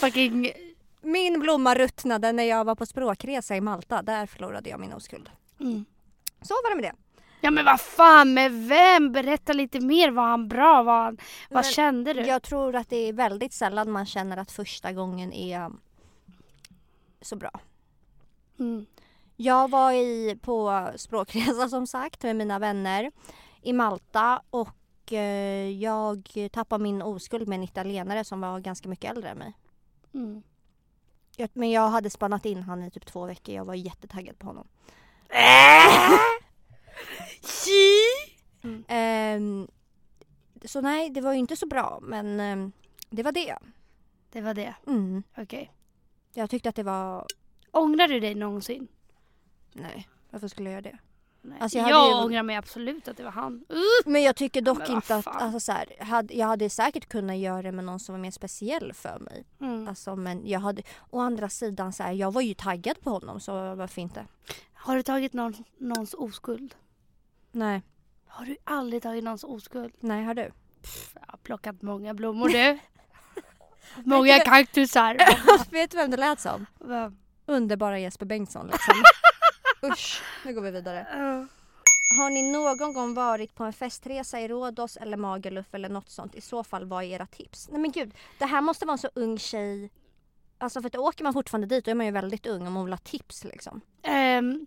[0.00, 0.52] Fucking...
[1.00, 4.02] Min blomma ruttnade när jag var på språkresa i Malta.
[4.02, 5.30] Där förlorade jag min oskuld.
[5.60, 5.84] Mm.
[6.42, 6.96] Så var det med det.
[7.40, 9.12] Ja men vad fan med vem?
[9.12, 10.10] Berätta lite mer.
[10.10, 10.82] Var han bra?
[10.82, 11.18] Var han...
[11.50, 12.20] Vad Men kände du?
[12.20, 15.70] Jag tror att det är väldigt sällan man känner att första gången är
[17.20, 17.60] så bra.
[18.58, 18.86] Mm.
[19.36, 23.12] Jag var i, på språkresa som sagt med mina vänner
[23.62, 29.10] i Malta och eh, jag tappade min oskuld med en italienare som var ganska mycket
[29.10, 29.52] äldre än mig.
[30.14, 30.42] Mm.
[31.40, 33.54] Jag, men jag hade spannat in han i typ två veckor.
[33.54, 34.68] Jag var jättetaggad på honom.
[38.88, 39.68] Ehm,
[40.64, 42.72] så nej, det var ju inte så bra men ehm,
[43.10, 43.58] det var det.
[44.32, 44.74] Det var det.
[44.86, 45.22] Mm.
[45.36, 45.72] Okej.
[46.32, 47.26] Jag tyckte att det var...
[47.70, 48.88] Ångrar du dig någonsin?
[49.72, 50.98] Nej, varför skulle jag göra det?
[51.48, 51.58] Nej.
[51.60, 53.64] Alltså, jag jag ju- ångrar mig absolut att det var han.
[53.70, 54.10] Uh!
[54.10, 55.26] Men jag tycker dock Men inte att...
[55.26, 58.30] Alltså, så här, hade, jag hade säkert kunnat göra det med någon som var mer
[58.30, 59.44] speciell för mig.
[59.60, 59.88] Mm.
[59.88, 60.82] Alltså, men jag hade...
[61.10, 64.26] Å andra sidan, så här, jag var ju taggad på honom så varför inte?
[64.74, 66.74] Har du tagit någon, någons oskuld?
[67.52, 67.82] Nej.
[68.26, 69.92] Har du aldrig tagit någons oskuld?
[70.00, 70.52] Nej, har du?
[71.14, 72.78] Jag har plockat många blommor du.
[74.04, 75.16] många kaktusar.
[75.70, 76.66] Vet du vem det lät som?
[76.78, 77.12] Va?
[77.46, 78.94] Underbara Jesper Bengtsson liksom.
[79.82, 81.06] Usch, nu går vi vidare.
[82.18, 86.34] Har ni någon gång varit på en festresa i Rhodos eller Magaluf eller något sånt?
[86.34, 87.68] I så fall, vad är era tips?
[87.68, 89.90] Nej men gud, det här måste vara en så ung tjej.
[90.58, 92.84] Alltså för att åker man fortfarande dit då är man ju väldigt ung om man
[92.84, 93.80] vill ha tips liksom.
[94.02, 94.66] ehm,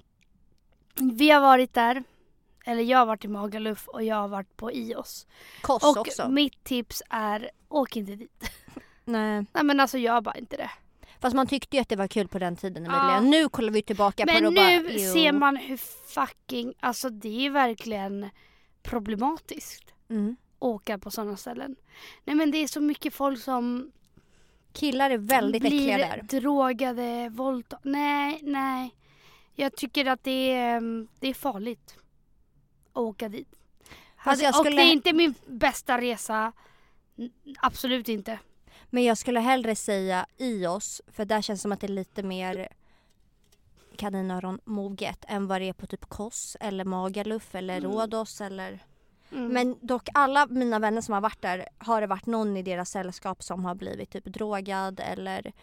[0.95, 2.03] vi har varit där.
[2.65, 5.27] Eller jag har varit i Magaluf och jag har varit på Ios.
[5.61, 6.29] Koss Och också.
[6.29, 8.51] mitt tips är, åk inte dit.
[9.05, 9.45] Nej.
[9.53, 10.71] Nej men alltså gör bara inte det.
[11.21, 12.97] Fast man tyckte ju att det var kul på den tiden Emilia.
[13.13, 13.19] Ja.
[13.21, 15.13] Nu kollar vi tillbaka på det Men och bara, nu jo.
[15.13, 18.29] ser man hur fucking, alltså det är verkligen
[18.83, 19.93] problematiskt.
[20.09, 20.35] Mm.
[20.59, 21.75] Åka på sådana ställen.
[22.25, 23.91] Nej men det är så mycket folk som
[24.73, 26.21] Killar är väldigt blir äckliga där.
[26.39, 27.79] drogade, våldta...
[27.83, 28.95] Nej, nej.
[29.55, 31.95] Jag tycker att det är, mm, det är farligt
[32.93, 33.47] att åka dit.
[34.23, 36.51] Alltså, jag Och skulle- det är inte min bästa resa.
[37.61, 38.39] Absolut inte.
[38.93, 41.91] Men jag skulle hellre säga i oss för där känns det som att det är
[41.91, 42.67] lite mer
[43.95, 47.91] kaninöron moget än vad det är på typ Kos eller Magaluf eller Mm.
[47.91, 48.79] Rhodos eller
[49.31, 49.47] Mm.
[49.47, 52.89] Men dock alla mina vänner som har varit där har det varit någon i deras
[52.89, 55.53] sällskap som har blivit typ drogad eller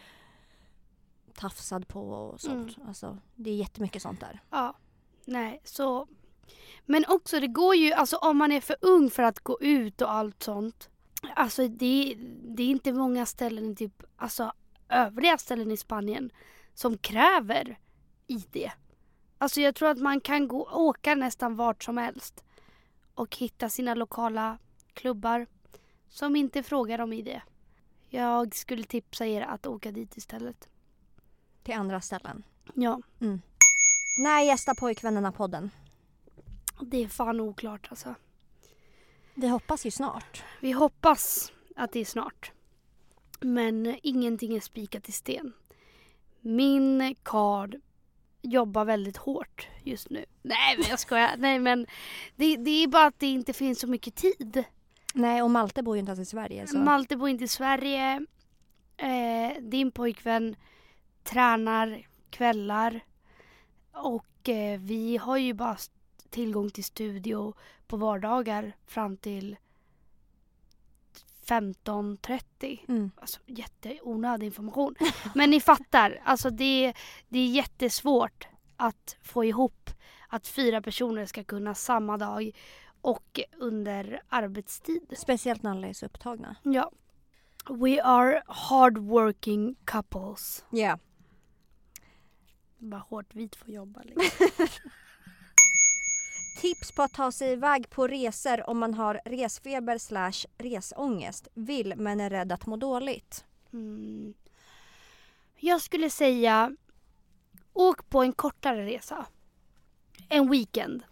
[1.34, 2.76] tafsad på och sånt.
[2.76, 2.88] Mm.
[2.88, 4.40] Alltså, det är jättemycket sånt där.
[4.50, 4.74] Ja,
[5.24, 6.06] nej så.
[6.86, 10.02] Men också det går ju, alltså om man är för ung för att gå ut
[10.02, 10.90] och allt sånt.
[11.22, 14.52] Alltså det, det är inte många ställen typ, alltså
[14.88, 16.30] övriga ställen i Spanien
[16.74, 17.78] som kräver
[18.26, 18.70] ID.
[19.38, 22.44] Alltså jag tror att man kan gå, åka nästan vart som helst
[23.14, 24.58] och hitta sina lokala
[24.94, 25.46] klubbar
[26.08, 27.40] som inte frågar om ID.
[28.08, 30.68] Jag skulle tipsa er att åka dit istället.
[31.62, 32.42] Till andra ställen.
[32.74, 33.00] Ja,
[34.24, 35.70] När gästar pojkvännerna-podden?
[36.80, 38.14] det är fan oklart alltså.
[39.40, 40.44] Vi hoppas ju snart.
[40.60, 42.52] Vi hoppas att det är snart.
[43.40, 45.52] Men ingenting är spikat i sten.
[46.40, 47.76] Min kard
[48.42, 50.24] jobbar väldigt hårt just nu.
[50.42, 51.30] Nej men jag skojar.
[51.38, 51.86] Nej men
[52.36, 54.64] det, det är bara att det inte finns så mycket tid.
[55.14, 56.66] Nej, och Malte bor ju inte ens i Sverige.
[56.66, 56.78] Så.
[56.78, 58.26] Malte bor inte i Sverige.
[58.96, 60.56] Eh, din pojkvän
[61.22, 63.00] tränar kvällar.
[63.92, 65.76] Och eh, vi har ju bara
[66.30, 67.54] tillgång till studio
[67.88, 69.56] på vardagar fram till
[71.46, 72.78] 15.30.
[72.88, 73.10] mm.
[73.16, 74.94] Alltså jätteonödig information.
[75.34, 76.94] Men ni fattar, alltså det,
[77.28, 79.90] det är jättesvårt att få ihop
[80.28, 82.50] att fyra personer ska kunna samma dag
[83.00, 85.14] och under arbetstid.
[85.18, 86.56] Speciellt när alla är så upptagna.
[86.62, 86.90] Ja.
[87.70, 90.64] We are hardworking couples.
[90.70, 90.98] Ja.
[92.78, 94.02] Bara hårt vit får jobba.
[94.04, 94.46] Liksom.
[96.60, 101.48] Tips på att ta sig iväg på resor om man har resfeber slash resångest.
[101.54, 103.44] Vill men är rädd att må dåligt.
[103.72, 104.34] Mm.
[105.56, 106.76] Jag skulle säga
[107.72, 109.26] åk på en kortare resa.
[110.28, 111.02] En weekend.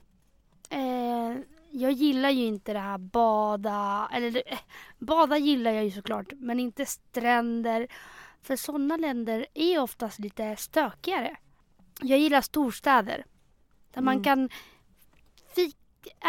[0.70, 1.36] Eh,
[1.70, 4.58] jag gillar ju inte det här bada, eller eh,
[4.98, 7.88] bada gillar jag ju såklart men inte stränder.
[8.42, 11.36] För sådana länder är oftast lite stökigare.
[12.02, 13.26] Jag gillar storstäder.
[13.90, 14.24] Där man Mm.
[14.24, 14.48] kan
[15.56, 15.76] fik,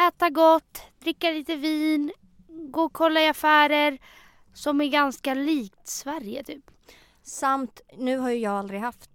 [0.07, 2.11] äta gott, dricka lite vin,
[2.47, 3.99] gå och kolla i affärer.
[4.53, 6.71] Som är ganska likt Sverige typ.
[7.23, 9.09] Samt, nu har ju jag aldrig haft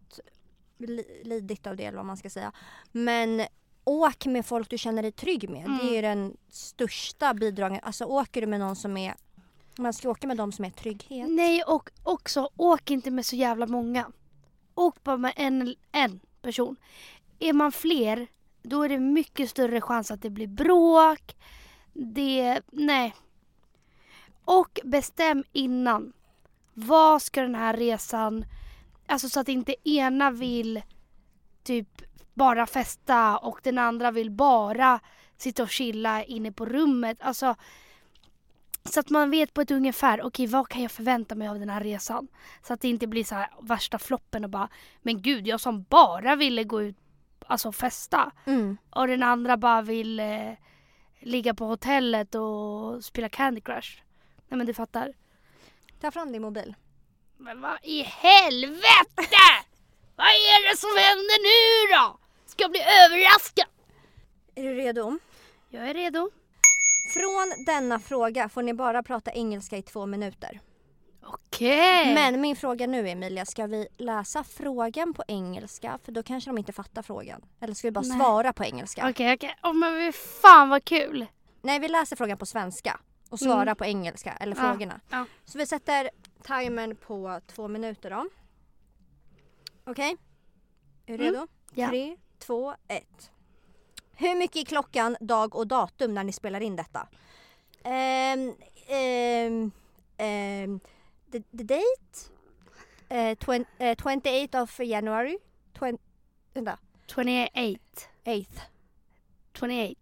[0.79, 2.53] li- lidit av det eller vad man ska säga.
[2.93, 3.43] Men
[3.85, 5.65] åk med folk du känner dig trygg med.
[5.65, 5.79] Mm.
[5.79, 7.81] Det är ju den största bidragen.
[7.83, 9.15] Alltså åker du med någon som är
[9.79, 11.29] man ska åka med dem som är trygghet.
[11.31, 14.13] Nej och också åk inte med så jävla många.
[14.75, 16.77] Åk bara med en, en person.
[17.39, 18.27] Är man fler
[18.63, 21.37] då är det mycket större chans att det blir bråk.
[21.93, 23.15] Det, nej.
[24.45, 26.13] Och bestäm innan.
[26.75, 28.45] Vad ska den här resan,
[29.07, 30.83] alltså så att inte ena vill
[31.63, 32.03] typ
[32.35, 35.01] bara festa och den andra vill bara
[35.37, 37.19] sitta och chilla inne på rummet.
[37.21, 37.57] Alltså
[38.85, 41.69] så att man vet på ett ungefär, okej vad kan jag förvänta mig av den
[41.69, 42.29] här resan?
[42.63, 44.69] Så att det inte blir så här värsta floppen och bara,
[45.03, 46.97] men gud jag som bara ville gå ut,
[47.47, 48.33] alltså festa.
[48.47, 48.77] Mm.
[48.91, 50.53] Och den andra bara vill eh,
[51.21, 54.03] ligga på hotellet och spela Candy Crush.
[54.49, 55.13] Nej men du fattar.
[56.01, 56.75] Ta fram din mobil.
[57.37, 59.47] Men vad i helvete!
[60.17, 62.19] vad är det som händer nu då?
[62.47, 63.67] Ska jag bli överraskad?
[64.55, 65.19] Är du redo?
[65.69, 66.31] Jag är redo.
[67.15, 70.61] Från denna fråga får ni bara prata engelska i två minuter.
[71.33, 72.15] Okej.
[72.15, 75.99] Men min fråga nu Emilia, ska vi läsa frågan på engelska?
[76.05, 77.43] För då kanske de inte fattar frågan.
[77.61, 78.19] Eller ska vi bara Nej.
[78.19, 79.11] svara på engelska?
[79.11, 79.57] Okej, okej.
[79.63, 81.27] Åh men vi- fan vad kul.
[81.63, 83.77] Nej, vi läser frågan på svenska och svarar Mm.
[83.77, 85.01] på engelska, eller Ja, frågorna.
[85.11, 85.27] ja.
[85.45, 86.11] Så vi sätter
[86.43, 88.27] timern på två minuter då.
[89.85, 90.17] Okej?
[91.07, 91.47] Är du Mm, redo?
[91.75, 91.89] ja.
[91.89, 93.31] Tre, två, ett.
[94.17, 97.09] Hur mycket är klockan, dag och datum när ni spelar in detta?
[97.85, 98.55] Ehm,
[98.89, 99.71] ehm,
[100.17, 100.81] ehm,
[101.33, 102.29] the, the date?
[103.11, 105.37] Uh, twen, eh, 28th of January?
[105.75, 105.99] Twen,
[106.55, 106.79] vänta.
[107.09, 108.09] 28.
[108.25, 108.61] 8th
[109.55, 109.99] 28.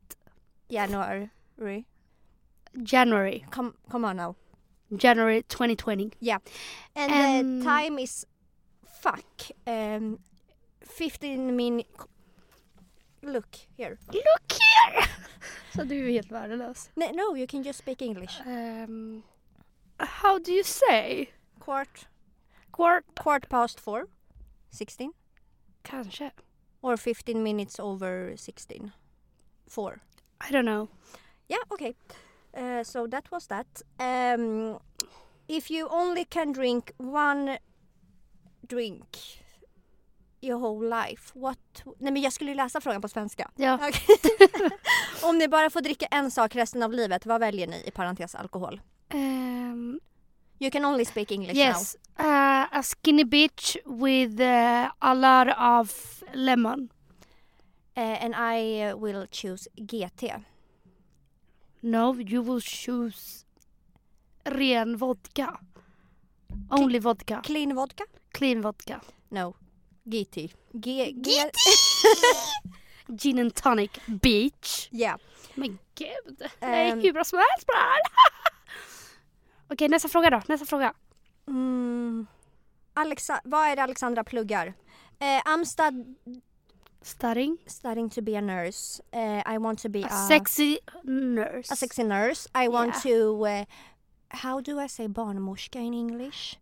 [0.69, 1.31] January.
[2.83, 3.45] January.
[3.51, 4.37] Come, come on now.
[4.97, 6.13] January 2020.
[6.95, 8.27] And Um, the time is
[9.01, 9.25] fuck.
[9.67, 10.19] Um,
[10.85, 11.89] 15 minutes.
[13.23, 13.99] Look here.
[14.13, 15.07] Look here!
[15.75, 16.91] Så du är helt värdelös.
[16.95, 18.41] No, no, you can just speak English.
[18.47, 19.23] Um,
[20.07, 21.31] how do you say?
[21.61, 22.07] Quart,
[22.73, 23.05] Quart?
[23.15, 24.09] quart past four.
[24.71, 25.13] 16.
[25.83, 26.31] Kanske.
[26.83, 28.93] Or 15 minutes over 16.
[29.69, 30.01] Four.
[30.41, 30.89] I don't know.
[31.49, 31.95] Yeah, okay.
[32.57, 33.83] Uh, so that was that.
[33.99, 34.79] Um,
[35.49, 37.59] if you only can drink one
[38.67, 39.19] drink
[40.41, 41.59] your whole life, what...
[41.99, 43.51] Nej men jag skulle ju läsa frågan på svenska.
[43.57, 43.75] Ja.
[43.75, 44.17] Okej.
[45.23, 48.35] Om ni bara får dricka en sak resten av livet, vad väljer ni i parentes
[48.35, 48.81] alkohol?
[49.13, 50.01] Um,
[50.61, 51.97] You can only speak English yes.
[52.19, 56.91] Uh, a skinny bitch with uh, a lot of lemon.
[57.97, 58.03] now.
[58.03, 60.45] Uh, and I uh, will choose GT.
[61.83, 63.47] No, you will choose
[64.45, 65.59] ren vodka.
[66.71, 67.41] Only vodka.
[67.43, 68.05] Clean vodka?
[68.33, 69.01] Clean vodka.
[69.31, 69.55] No.
[70.07, 70.53] GT.
[70.79, 71.15] G...
[71.21, 71.45] G...
[73.17, 74.89] Gin and tonic beach.
[74.93, 75.17] Yeah.
[75.55, 76.43] Men gud.
[76.61, 76.71] Ehm.
[76.71, 78.01] Jag är hur bra som helst på det här.
[79.71, 80.43] Okej, nästa fråga då.
[80.49, 80.93] Nästa fråga.
[81.49, 82.27] Mm.
[82.95, 83.41] Alexa...
[83.45, 84.75] Vad är det Alexandra pluggar?
[85.21, 86.15] I'm stud...
[87.03, 87.59] Studying.
[87.67, 89.03] studying to be a nurse.
[89.15, 91.73] Uh, I want to be A a, sexy nurse.
[91.73, 92.49] a sexy nurse.
[92.65, 93.17] I want Yeah.
[93.17, 93.47] to...
[93.47, 93.65] Uh,
[94.29, 96.57] how do I say barnmorska in English?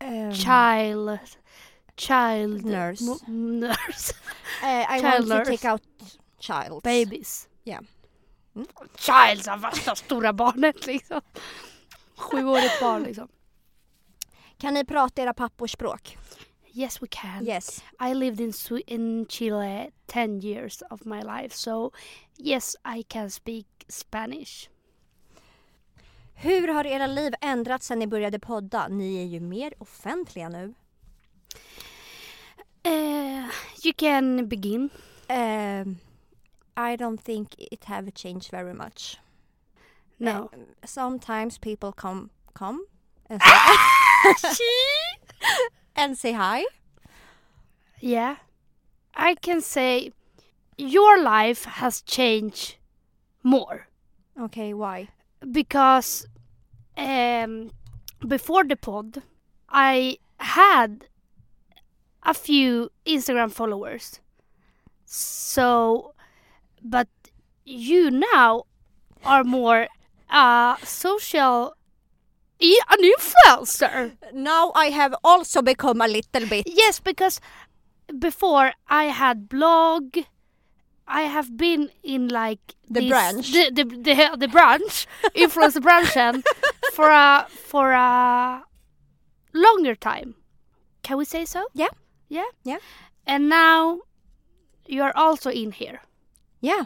[0.00, 1.18] Um, Child.
[1.96, 2.64] Child.
[2.64, 3.04] Nurse.
[3.28, 4.12] nurse.
[4.62, 5.48] uh, I child want to nurse.
[5.48, 5.82] take out
[6.38, 6.82] child.
[6.82, 7.48] Babies.
[7.64, 7.80] Ja.
[8.98, 11.20] Child, så här värsta stora barnet liksom.
[12.16, 13.28] Sjuårigt barn liksom.
[14.58, 16.16] Kan ni prata era pappors språk?
[16.72, 17.46] Yes we can.
[17.46, 17.84] Yes.
[18.10, 21.90] I lived in Swe- in Chile 10 years of my life so
[22.38, 24.68] yes I can speak Spanish.
[26.34, 28.88] Hur har era liv ändrats sedan ni började podda?
[28.88, 30.74] Ni är ju mer offentliga nu.
[32.86, 33.46] Uh,
[33.84, 34.90] you can begin.
[35.28, 35.98] Um,
[36.76, 39.18] I don't think it have changed very much.
[40.18, 40.50] No.
[40.52, 42.86] Uh, sometimes people come come
[43.28, 43.40] and
[45.96, 46.64] and say hi.
[48.00, 48.36] Yeah.
[49.14, 50.12] I can say
[50.76, 52.76] your life has changed
[53.42, 53.88] more
[54.38, 55.08] Okay, why?
[55.50, 56.26] because
[56.96, 57.70] um,
[58.26, 59.22] before the pod,
[59.68, 61.06] I had
[62.22, 64.20] a few Instagram followers.
[65.04, 66.14] So,
[66.90, 67.08] but
[67.64, 68.64] you now
[69.24, 69.88] are more
[70.30, 71.74] uh, social,
[72.60, 74.16] e- an influencer.
[74.32, 76.64] Now I have also become a little bit.
[76.66, 77.40] Yes, because
[78.18, 80.16] before I had blog,
[81.08, 83.52] I have been in like The this- branch.
[83.52, 86.42] the the the, the branch, influencer branchen
[86.92, 88.62] for a for a
[89.52, 90.34] longer time.
[91.02, 91.66] Can we say so?
[91.74, 91.94] Yeah.
[92.28, 92.50] Yeah.
[92.64, 92.78] Yeah.
[93.26, 94.00] And now
[94.86, 96.00] you are also in here.
[96.66, 96.84] Yeah,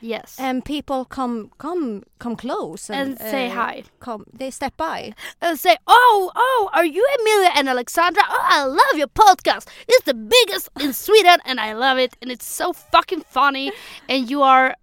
[0.00, 0.36] Yes.
[0.38, 3.82] and people come come come close and say uh, hi.
[4.00, 5.12] Come, they step by.
[5.40, 8.22] and say, "Oh, oh, are you Emilia and Alexandra?
[8.28, 9.68] Oh, I love your podcast.
[9.88, 13.72] It's the biggest in Sweden, and I love it, and it's so fucking funny.
[14.08, 14.74] And you are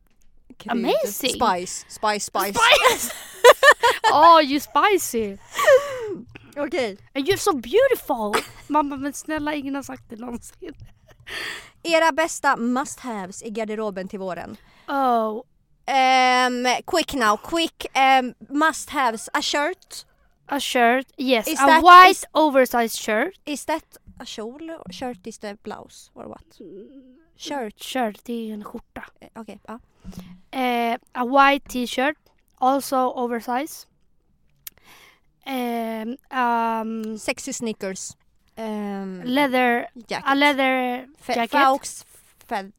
[0.67, 1.33] Amazing.
[1.35, 2.55] Spice, spice, spice.
[2.55, 3.13] spicy.
[4.05, 5.37] oh, you spicy,
[6.55, 6.97] Okej.
[7.15, 8.35] and you're so beautiful."
[8.67, 10.73] Mamma, men snälla, ingen har sagt det någonsin.
[11.83, 14.57] Era bästa must-haves i garderoben till våren.
[14.87, 15.43] Oh,
[15.91, 19.29] Um, quick now, quick um, must-haves.
[19.33, 20.05] A shirt.
[20.47, 21.07] a shirt.
[21.17, 23.33] Yes, Is a white is- oversized shirt.
[23.45, 23.83] Is that
[24.19, 24.81] a kjol?
[24.91, 26.59] Shirt is the blouse or what?
[27.35, 27.83] Shirt.
[27.83, 29.03] Shirt, det är en skjorta.
[29.21, 29.73] Eh, Okej, ja.
[30.53, 32.17] uh, a white t-shirt,
[32.59, 33.87] also oversized.
[35.45, 38.15] Um, um, Sexy sneakers.
[38.59, 40.25] Um, leather, jacket.
[40.31, 41.51] a leather Fe- jacket.
[41.51, 42.05] Faux.
[42.47, 42.71] Fe-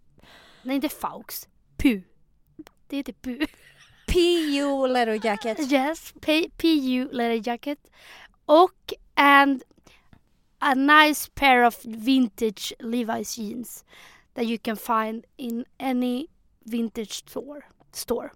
[0.63, 1.49] Nej, inte Faux.
[1.77, 2.03] Pu.
[2.87, 3.47] Det heter Pu.
[4.07, 5.59] PU leather jacket.
[5.73, 6.13] yes,
[6.57, 7.79] PU leather jacket.
[8.47, 9.63] Och and
[10.59, 13.85] a nice pair of vintage Levi's jeans
[14.35, 16.27] that you can find in any
[16.65, 17.63] vintage store.
[17.93, 18.31] store.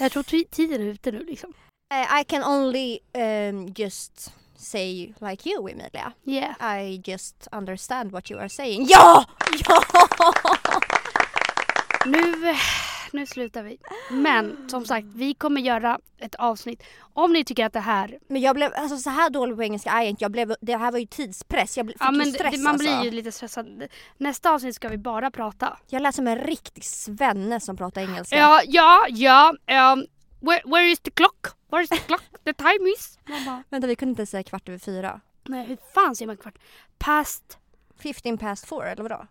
[0.00, 1.50] Jag tror ti- tiden är ute nu liksom.
[1.94, 6.12] Uh, I can only um, just say like you Emilia.
[6.24, 6.78] Yeah.
[6.82, 8.86] I just understand what you are saying.
[8.90, 9.24] Ja!
[9.66, 9.82] Ja!
[12.06, 12.54] Nu,
[13.12, 13.78] nu slutar vi.
[14.10, 16.82] Men som sagt, vi kommer göra ett avsnitt.
[17.14, 18.18] Om ni tycker att det här...
[18.28, 20.24] Men jag blev, alltså så här dålig på engelska är jag inte.
[20.24, 21.76] Jag blev, det här var ju tidspress.
[21.76, 22.96] Jag fick Ja, men ju stress det, man alltså.
[22.96, 23.82] blir ju lite stressad.
[24.16, 25.78] Nästa avsnitt ska vi bara prata.
[25.88, 28.36] Jag lät som en riktig svenne som pratar engelska.
[28.36, 29.92] Ja, ja, ja.
[29.92, 30.06] Um,
[30.42, 31.56] where, where is the clock?
[31.70, 32.22] Where is the clock?
[32.44, 33.18] The time is...
[33.28, 35.20] Man bara, Vänta vi kunde inte säga kvart över fyra.
[35.48, 36.58] nej, hur fan säger man kvart?
[36.98, 37.58] Past...
[38.02, 39.26] 15 past four eller vadå?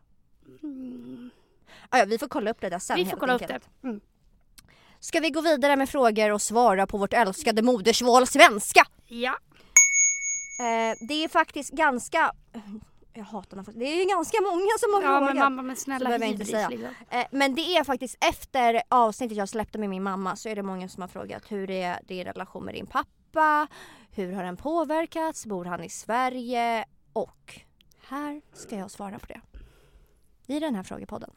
[0.64, 1.30] Mm,
[1.90, 3.64] Ah, ja, vi får kolla upp det där sen vi får helt kolla upp enkelt.
[3.82, 3.88] det.
[3.88, 4.02] Mm.
[5.00, 8.88] Ska vi gå vidare med frågor och svara på vårt älskade modersmål svenska?
[9.08, 9.38] Ja.
[10.60, 12.32] Eh, det är faktiskt ganska...
[13.14, 13.80] Jag hatar här frågan.
[13.80, 15.44] Det är ganska många som har Ja, men frågat.
[15.44, 16.70] mamma, men Så snälla hej inte säga.
[16.70, 16.90] liksom.
[17.10, 20.64] Eh, men det är faktiskt efter avsnittet jag släppte med min mamma så är det
[20.64, 23.68] många som har frågat hur är din relation med din pappa?
[24.12, 25.46] Hur har den påverkats?
[25.46, 26.86] Bor han i Sverige?
[27.14, 27.60] Och
[28.08, 29.42] här ska jag svara på det.
[30.48, 31.30] I den här frågepodden.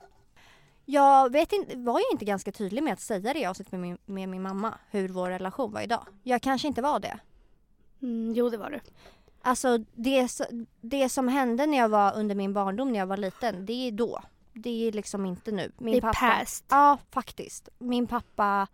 [0.85, 3.81] Jag vet inte, var ju inte ganska tydlig med att säga det i avsnittet med
[3.81, 6.07] min, med min mamma hur vår relation var idag.
[6.23, 7.19] Jag kanske inte var det.
[8.03, 8.81] Mm, jo, det var du.
[9.46, 10.40] Alltså det,
[10.80, 13.92] det som hände när jag var under min barndom när jag var liten, det är
[13.92, 14.20] då.
[14.52, 15.72] Det är liksom inte nu.
[15.78, 16.64] Min det är pappa, past.
[16.68, 17.68] Ja, faktiskt.
[17.78, 18.66] Min pappa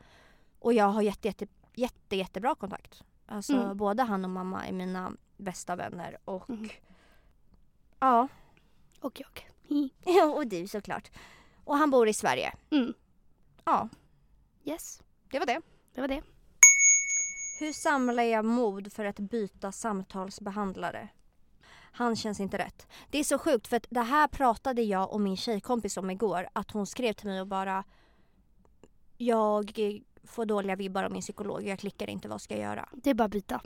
[0.58, 3.02] och jag har jätte, jätte, jätte, jättebra kontakt.
[3.26, 3.76] Alltså Mm.
[3.76, 6.68] både han och mamma är mina bästa vänner och Mhm.
[8.00, 8.28] ja,
[9.00, 9.90] Okej, okej.
[10.34, 11.10] och du såklart.
[11.64, 12.52] Och han bor i Sverige.
[12.70, 12.94] Mm.
[13.64, 13.88] Ja,
[14.64, 15.60] Yes, det var det.
[15.94, 16.22] det var det.
[17.60, 21.08] Hur samlar jag mod för att byta samtalsbehandlare?
[21.92, 22.86] Han känns inte rätt.
[23.10, 26.48] Det är så sjukt för att det här pratade jag och min tjejkompis om igår.
[26.52, 27.84] Att hon skrev till mig och bara
[29.16, 29.78] Jag
[30.24, 31.66] får dåliga vibbar av min psykolog.
[31.66, 32.28] Jag klickar inte.
[32.28, 32.88] Vad ska jag göra?
[32.92, 33.60] Det är bara att byta.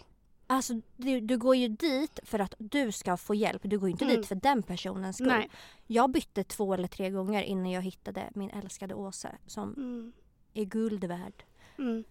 [0.46, 3.62] Alltså du, du går ju dit för att du ska få hjälp.
[3.64, 4.16] Du går ju inte Mm.
[4.16, 5.26] dit för den personens skull.
[5.28, 5.50] Nej.
[5.86, 10.12] Jag bytte två eller tre gånger innan jag hittade min älskade Åse som Mm.
[10.54, 11.44] är guld värd.
[11.78, 12.04] Mm.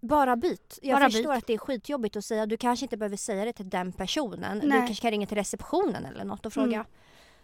[0.00, 0.78] Bara byt.
[0.82, 1.38] Jag Bara förstår byt.
[1.38, 2.46] att det är skitjobbigt att säga.
[2.46, 4.60] Du kanske inte behöver säga det till den personen.
[4.60, 4.86] Du Nej.
[4.86, 6.76] kanske kan ringa till receptionen eller något och fråga.
[6.76, 6.86] Mm.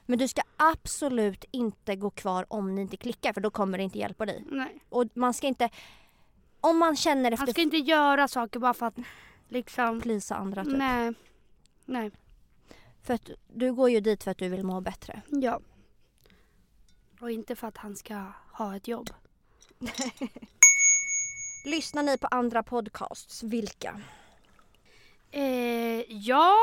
[0.07, 3.85] Men du ska absolut inte gå kvar om ni inte klickar för då kommer det
[3.85, 4.45] inte hjälpa dig.
[4.51, 4.83] Nej.
[4.89, 5.71] Och man ska inte...
[6.61, 8.99] Om man känner efter ska inte göra saker bara för att
[9.49, 10.01] liksom...
[10.01, 10.77] plisa andra typ.
[10.77, 11.13] Nej.
[11.85, 12.11] Nej.
[13.03, 15.23] För att du går ju dit för att du vill må bättre.
[15.29, 15.61] Ja.
[17.21, 19.11] Och inte för att han ska ha ett jobb.
[21.65, 23.43] Lyssnar ni på andra podcasts?
[23.43, 24.01] Vilka?
[25.31, 26.57] Eh, Ja,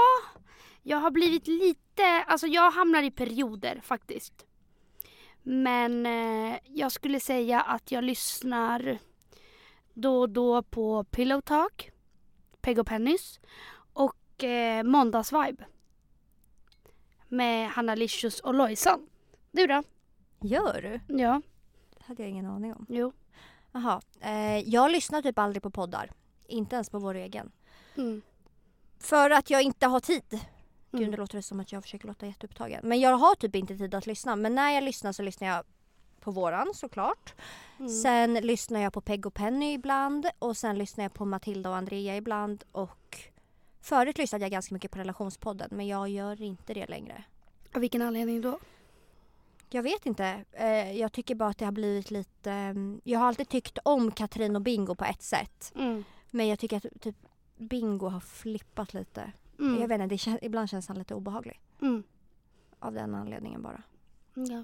[0.84, 4.46] jag har blivit lite, alltså jag hamnar i perioder faktiskt.
[5.44, 8.98] Men eh, jag skulle säga att jag lyssnar
[9.94, 11.92] då och då på Pillow Talk,
[12.62, 13.40] Peg och Pennys
[13.94, 15.66] och eh, Måndagsvibe.
[17.28, 19.08] Med Hanna Licious och Lojsan.
[19.52, 19.84] Du då?
[20.42, 21.18] Gör du?
[21.18, 21.42] Ja,
[21.98, 22.86] Det hade jag ingen aning om.
[22.90, 23.14] jo.
[23.72, 24.02] Jaha.
[24.22, 26.12] Eh, jag lyssnar typ aldrig på poddar.
[26.48, 27.52] Inte ens på vår egen.
[27.98, 28.22] Mm.
[29.00, 30.24] För att jag inte har tid.
[30.30, 31.12] Gud, Mm.
[31.12, 32.80] det låter det som att jag försöker låta jätteupptagen.
[32.84, 34.36] Men jag har typ inte tid att lyssna.
[34.36, 35.64] Men när jag lyssnar så lyssnar jag
[36.20, 37.34] på våran såklart.
[37.80, 37.90] Mm.
[37.90, 40.28] Sen lyssnar jag på Peg och Penny ibland.
[40.40, 42.64] Och sen lyssnar jag på Matilda och Andrea ibland.
[42.72, 43.18] Och
[43.82, 45.70] förut lyssnade jag ganska mycket på relationspodden.
[45.72, 47.24] Men jag gör inte det längre.
[47.74, 48.60] Av vilken anledning då?
[49.74, 50.46] Jag vet inte.
[50.52, 52.52] Eh, jag tycker bara att det har blivit lite...
[52.52, 55.74] mm, Jag har alltid tyckt om Katrin och Bingo på ett sätt.
[55.76, 56.04] Mm.
[56.32, 57.16] Men jag tycker att typ
[57.58, 59.32] Bingo har flippat lite.
[59.60, 59.82] Mm.
[59.82, 61.60] Jag vet inte, det kän- ibland känns han lite obehaglig.
[61.82, 62.04] Mm.
[62.80, 63.84] Av den anledningen bara.
[64.34, 64.64] Ja.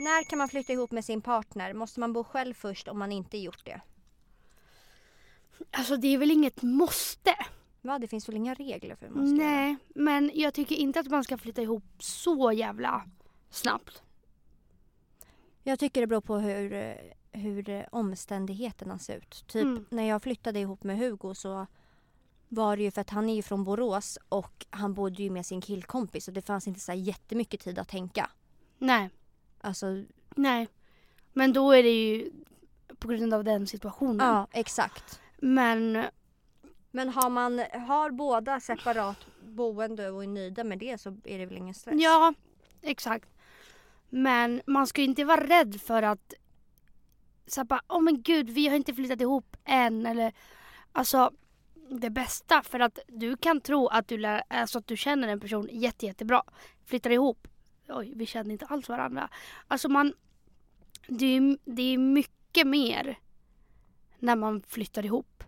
[0.00, 1.72] När kan man flytta ihop med sin partner?
[1.74, 3.80] Måste man bo själv först om man inte gjort det?
[5.70, 7.34] Alltså det är väl inget måste?
[7.82, 7.98] Va?
[7.98, 9.16] Det finns väl inga regler för göra?
[9.20, 13.02] Nej, men jag tycker inte att man ska flytta ihop så jävla
[13.54, 14.02] snabbt.
[15.62, 16.94] Jag tycker det beror på hur, eh,
[17.32, 19.44] hur eh, omständigheterna ser ut.
[19.46, 19.84] Typ Mm.
[19.90, 21.66] när jag flyttade ihop med Hugo så
[22.48, 25.46] var det ju för att han är ju från Borås och han bodde ju med
[25.46, 28.30] sin killkompis och det fanns inte så här jättemycket tid att tänka.
[28.78, 29.10] Nej,
[29.60, 30.68] Alltså, nej.
[31.32, 32.32] Men då är det ju
[32.98, 34.26] på grund av den situationen.
[34.26, 35.20] ja exakt.
[35.38, 36.04] Men
[36.90, 41.46] Men har man har båda separat boende och är nöjda med det så är det
[41.46, 41.94] väl ingen stress?
[42.02, 42.34] ja,
[42.82, 43.28] exakt.
[44.14, 46.34] Men man ska ju inte vara rädd för att
[47.46, 50.32] så här bara, åh men gud vi har inte flyttat ihop än eller
[50.92, 51.30] alltså
[51.90, 55.40] det bästa för att du kan tro att du, lär, alltså att du känner en
[55.40, 56.42] person jätte, jättebra.
[56.84, 57.48] Flyttar ihop,
[57.88, 59.28] oj vi känner inte alls varandra.
[59.68, 60.14] Alltså man,
[61.08, 63.18] det är, det är mycket mer
[64.18, 65.44] när man flyttar ihop.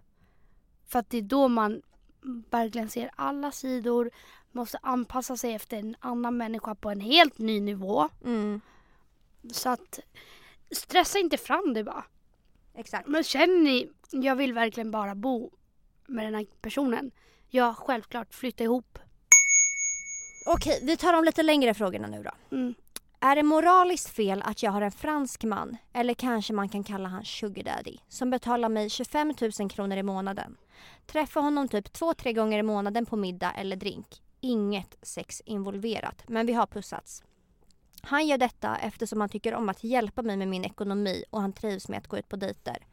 [0.86, 1.82] För att det är då man
[2.50, 4.10] verkligen ser alla sidor,
[4.54, 8.08] måste anpassa sig efter en annan människa på en helt ny nivå.
[8.24, 8.60] Mm,
[9.52, 10.00] Så att
[10.70, 12.04] stressa inte fram det bara.
[12.74, 13.08] exakt.
[13.08, 15.50] Men känner ni, jag vill verkligen bara bo
[16.06, 17.10] med den här personen.
[17.48, 18.98] Ja, självklart flytta ihop.
[20.46, 22.56] Okej, vi tar de lite längre frågorna nu då.
[22.56, 22.74] Mm.
[23.20, 27.08] Är det moraliskt fel att jag har en fransk man, eller kanske man kan kalla
[27.08, 30.56] han sugar daddy, som betalar mig 25 000 kronor i månaden?
[31.06, 34.06] Träffar honom typ två, tre gånger i månaden på middag eller drink.
[34.44, 37.22] Inget sex involverat, men vi har pussats.
[38.02, 41.52] Han gör detta eftersom han tycker om att hjälpa mig med min ekonomi och han
[41.52, 42.86] trivs med att gå ut på dejter.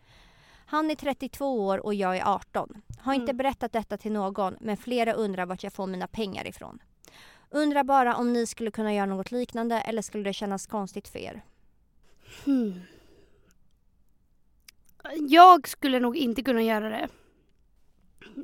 [0.65, 2.81] Han är 32 år och jag är 18.
[2.99, 3.37] Har inte Mm.
[3.37, 6.79] berättat detta till någon men flera undrar vart jag får mina pengar ifrån.
[7.49, 11.19] Undrar bara om ni skulle kunna göra något liknande eller skulle det kännas konstigt för
[11.19, 11.41] er?
[12.45, 12.81] Hmm.
[15.29, 17.07] Jag skulle nog inte kunna göra det.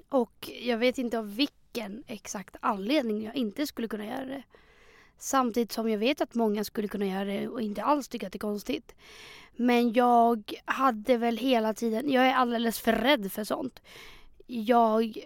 [0.09, 1.35] Och jag vet inte av
[1.78, 4.43] vilken exakt anledning jag inte skulle kunna göra det.
[5.17, 8.34] Samtidigt som jag vet att många skulle kunna göra det och inte alls tycka att
[8.34, 8.95] det är konstigt.
[9.55, 13.80] Men jag hade väl hela tiden, jag är alldeles för rädd för sånt.
[14.47, 15.17] Jag...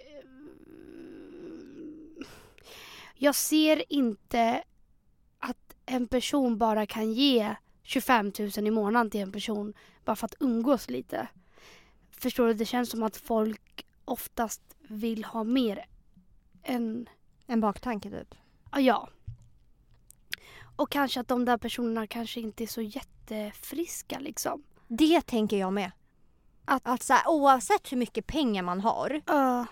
[3.16, 4.64] Jag ser inte
[5.40, 9.74] att en person bara kan ge 25 000 i månaden till en person
[10.06, 11.28] bara för att umgås lite.
[12.12, 12.54] Förstår du?
[12.54, 15.86] Det känns som att folk oftast vill ha mer
[16.64, 17.10] än,
[17.48, 18.36] En baktanke typ.
[18.78, 19.10] ja.
[20.76, 24.64] Och kanske att de där personerna kanske inte är så jättefriska liksom.
[24.88, 25.92] Det tänker jag med.
[26.66, 29.66] Att, att så här, oavsett hur mycket pengar man har, Uh,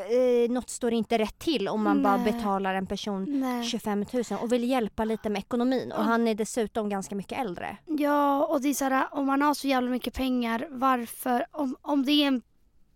[0.00, 2.32] eh, något står inte rätt till om man bara Nej.
[2.32, 3.64] betalar en person nej.
[3.64, 5.92] 25 000 och vill hjälpa lite med ekonomin.
[5.92, 6.02] Och Ja.
[6.02, 7.76] han är dessutom ganska mycket äldre.
[7.86, 11.76] Ja, och det är så här, om man har så jävla mycket pengar, varför, om,
[11.82, 12.42] om det är en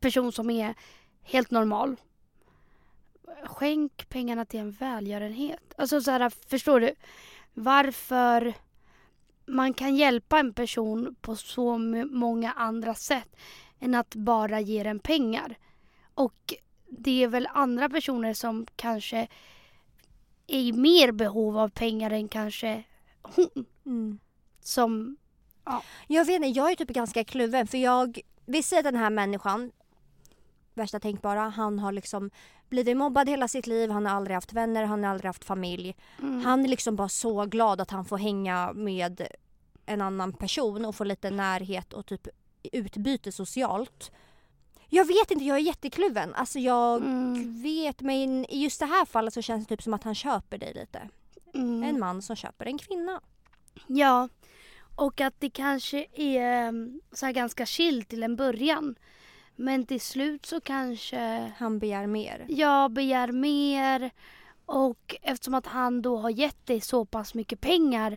[0.00, 0.74] person som är
[1.22, 1.96] helt normal,
[3.44, 5.74] skänk pengarna till en välgörenhet.
[5.76, 6.94] Alltså så här, förstår du?
[7.54, 8.54] Varför
[9.46, 11.78] man kan hjälpa en person på så
[12.10, 13.36] många andra sätt
[13.78, 15.58] än att bara ge den pengar.
[16.14, 16.54] Och
[16.88, 19.18] det är väl andra personer som kanske
[20.46, 22.84] är i mer behov av pengar än kanske
[23.22, 24.20] hon
[24.60, 25.16] som...
[26.06, 29.10] Jag vet inte, jag är typ ganska kluven för jag, vi säger att den här
[29.10, 29.72] människan,
[30.74, 32.30] värsta tänkbara, han har liksom
[32.70, 35.96] blivit mobbad hela sitt liv, han har aldrig haft vänner, han har aldrig haft familj.
[36.22, 36.44] Mm.
[36.44, 39.26] Han är liksom bara så glad att han får hänga med
[39.86, 42.28] en annan person och få lite närhet och typ
[42.72, 44.12] utbyte socialt.
[44.88, 46.34] Jag vet inte, jag är jättekluven.
[46.34, 47.62] Alltså jag Mm.
[47.62, 50.58] vet, men i just det här fallet så känns det typ som att han köper
[50.58, 51.08] dig lite.
[51.54, 51.82] Mm.
[51.82, 53.20] En man som köper en kvinna.
[53.86, 54.28] Ja,
[54.96, 58.94] och att det kanske är um, så ganska chill till en början.
[59.60, 62.46] Men till slut så kanske Han begär mer.
[62.48, 64.10] jag begär mer
[64.66, 68.16] och eftersom att han då har gett dig så pass mycket pengar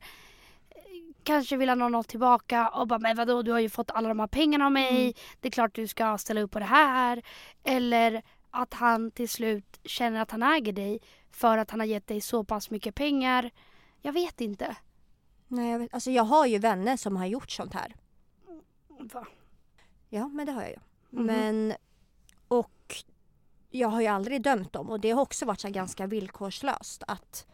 [1.23, 4.09] kanske vill han ha något tillbaka och bara men vadå du har ju fått alla
[4.09, 5.01] de här pengarna av mig.
[5.01, 5.13] Mm.
[5.39, 7.23] Det är klart du ska ställa upp på det här.
[7.63, 10.99] Eller att han till slut känner att han äger dig
[11.31, 13.51] för att han har gett dig så pass mycket pengar.
[14.01, 14.75] Jag vet inte.
[15.47, 17.95] Nej, jag, vet, alltså jag har ju vänner som har gjort sånt här.
[18.87, 19.27] Va?
[20.09, 20.77] Ja, men det har jag ju.
[21.11, 21.25] Mhm.
[21.25, 21.73] Men,
[22.47, 22.95] och
[23.69, 27.47] jag har ju aldrig dömt dem och det har också varit så ganska villkorslöst att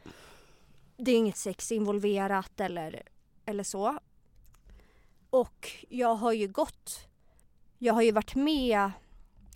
[0.97, 3.01] det är inget sex involverat eller,
[3.45, 3.99] eller så.
[5.29, 7.07] Och jag har ju gått,
[7.77, 8.91] jag har ju varit med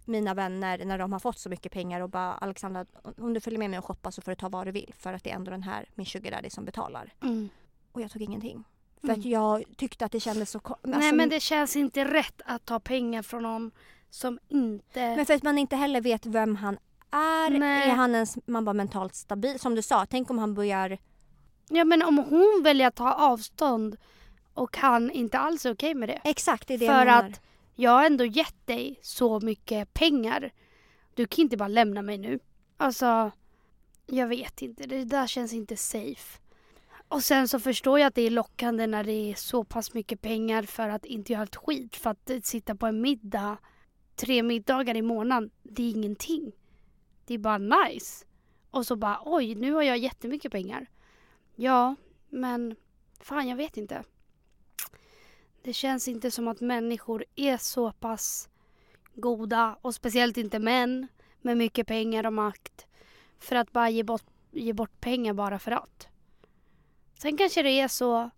[0.06, 2.86] mina vänner när de har fått så mycket pengar och bara Alexandra
[3.18, 5.14] om du följer med mig och shoppar så får du ta vad du vill för
[5.14, 7.14] att det är ändå den här min sugar daddy som betalar.
[7.22, 7.50] Mm.
[7.92, 8.64] Och jag tog ingenting.
[9.02, 9.20] För Mm.
[9.20, 10.60] att jag tyckte att det kändes så...
[10.60, 13.72] ko- Nej alltså, men det känns inte rätt att ta pengar från någon
[14.10, 15.16] som inte...
[15.16, 16.78] Men för att man inte heller vet vem han
[17.12, 17.50] är.
[17.60, 17.90] Nej.
[17.90, 19.60] Är han ens man bara mentalt stabil?
[19.60, 20.98] Som du sa, tänk om han börjar...
[21.70, 23.98] Ja men om hon väljer att ta avstånd
[24.54, 26.22] och han inte alls är okej med det.
[26.24, 27.24] Exakt, det är det För jag menar.
[27.30, 27.42] att
[27.76, 30.52] jag har ändå gett dig så mycket pengar.
[31.14, 32.40] Du kan inte bara lämna mig nu.
[32.78, 33.32] Alltså,
[34.08, 34.84] jag vet inte.
[34.88, 36.40] Det där känns inte safe.
[37.12, 40.22] Och sen så förstår jag att det är lockande när det är så pass mycket
[40.22, 41.96] pengar för att inte göra ett skit.
[41.96, 43.58] För att eh, sitta på en middag,
[44.16, 46.52] tre middagar i månaden, det är ingenting.
[47.26, 48.26] Det är bara nice.
[48.72, 50.90] Och så bara oj, nu har jag jättemycket pengar.
[51.56, 51.96] Ja,
[52.30, 52.76] men
[53.20, 54.04] fan jag vet inte.
[55.62, 58.50] Det känns inte som att människor är så pass
[59.16, 61.08] goda och speciellt inte män
[61.42, 62.86] med mycket pengar och makt
[63.40, 66.11] för att bara ge bort, ge bort pengar bara för att.
[67.22, 68.30] Sen kanske det är så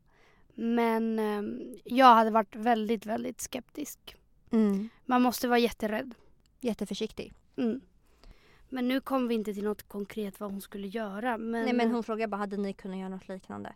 [0.56, 4.16] men eh, jag hade varit väldigt, väldigt skeptisk.
[4.52, 4.90] Mm.
[5.06, 6.16] Man måste vara jätterädd.
[6.60, 7.34] Jätteförsiktig.
[7.58, 7.82] Mm.
[8.70, 11.38] Men nu kom vi inte till något konkret vad hon skulle göra.
[11.38, 13.74] Men, Nej men hon frågade bara, hade ni kunnat göra något liknande?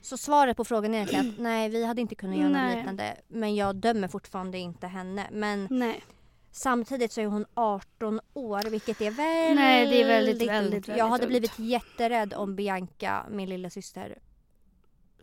[0.00, 2.68] Så svaret på frågan är egentligen att nej vi hade inte kunnat göra Nej.
[2.68, 3.16] något liknande.
[3.28, 5.26] Men jag dömer fortfarande inte henne.
[5.32, 6.04] Men Nej.
[6.50, 10.50] samtidigt så är hon 18 år vilket är väldigt Nej, det är väldigt, ungt.
[10.50, 14.18] väldigt, Jag väldigt hade blivit jätterädd om Bianca, min lilla syster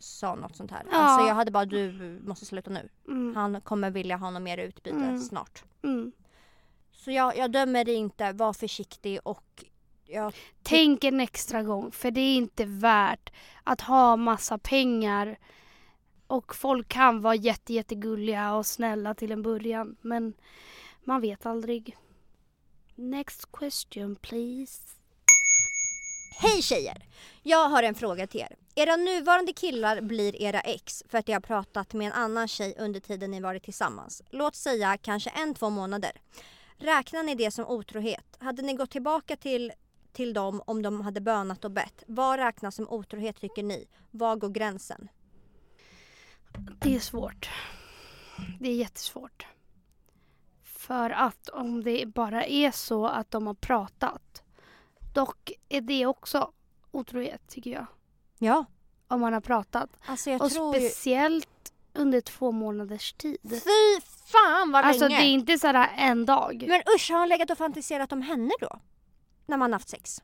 [0.01, 0.85] sa något sånt här.
[0.91, 0.97] Ja.
[0.97, 2.89] Alltså jag hade bara, du måste sluta nu.
[3.07, 3.35] Mm.
[3.35, 5.19] Han kommer vilja ha något mer utbyte Mm.
[5.19, 5.63] snart.
[5.83, 6.11] Mm.
[6.91, 9.63] Så jag, jag dömer dig inte, var försiktig och
[10.05, 10.33] jag,
[10.63, 13.29] Tänk en extra gång för det är inte värt
[13.63, 15.37] att ha massa pengar
[16.27, 20.33] och folk kan vara jätte, jättegulliga och snälla till en början men
[21.03, 21.97] man vet aldrig.
[22.95, 24.81] Next question please.
[26.41, 27.05] Hej tjejer!
[27.43, 28.55] Jag har en fråga till er.
[28.75, 32.75] Era nuvarande killar blir era ex för att de har pratat med en annan tjej
[32.77, 34.21] under tiden ni varit tillsammans.
[34.29, 36.11] Låt säga kanske en, två månader.
[36.77, 38.37] Räknar ni det som otrohet?
[38.39, 39.71] Hade ni gått tillbaka till,
[40.13, 42.03] till dem om de hade bönat och bett?
[42.07, 43.87] Vad räknas som otrohet tycker ni?
[44.11, 45.09] Var går gränsen?
[46.81, 47.49] Det är svårt.
[48.59, 49.47] Det är jättesvårt.
[50.63, 54.43] För att om det bara är så att de har pratat.
[55.13, 56.51] Dock är det också
[56.91, 57.85] otrohet tycker jag.
[58.43, 58.65] Ja,
[59.07, 59.89] Om man har pratat.
[60.05, 63.37] alltså jag och tror speciellt under två månaders tid.
[63.49, 65.23] Fy fan vad Alltså det länge!
[65.23, 66.65] är inte sådär en dag.
[66.67, 68.79] Men usch, har han legat och fantiserat om henne då?
[69.45, 70.21] När man haft sex?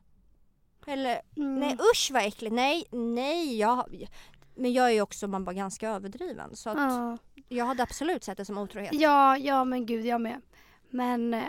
[0.86, 1.54] Eller, Mm.
[1.60, 2.54] nej usch vad äckligt.
[2.54, 4.06] Nej, nej, jag...
[4.54, 7.18] Men jag är ju också man bara ganska överdriven så att Ja.
[7.48, 8.92] jag hade absolut sett det som otrohet.
[8.94, 10.40] ja, ja men gud jag med.
[10.90, 11.44] Men eh,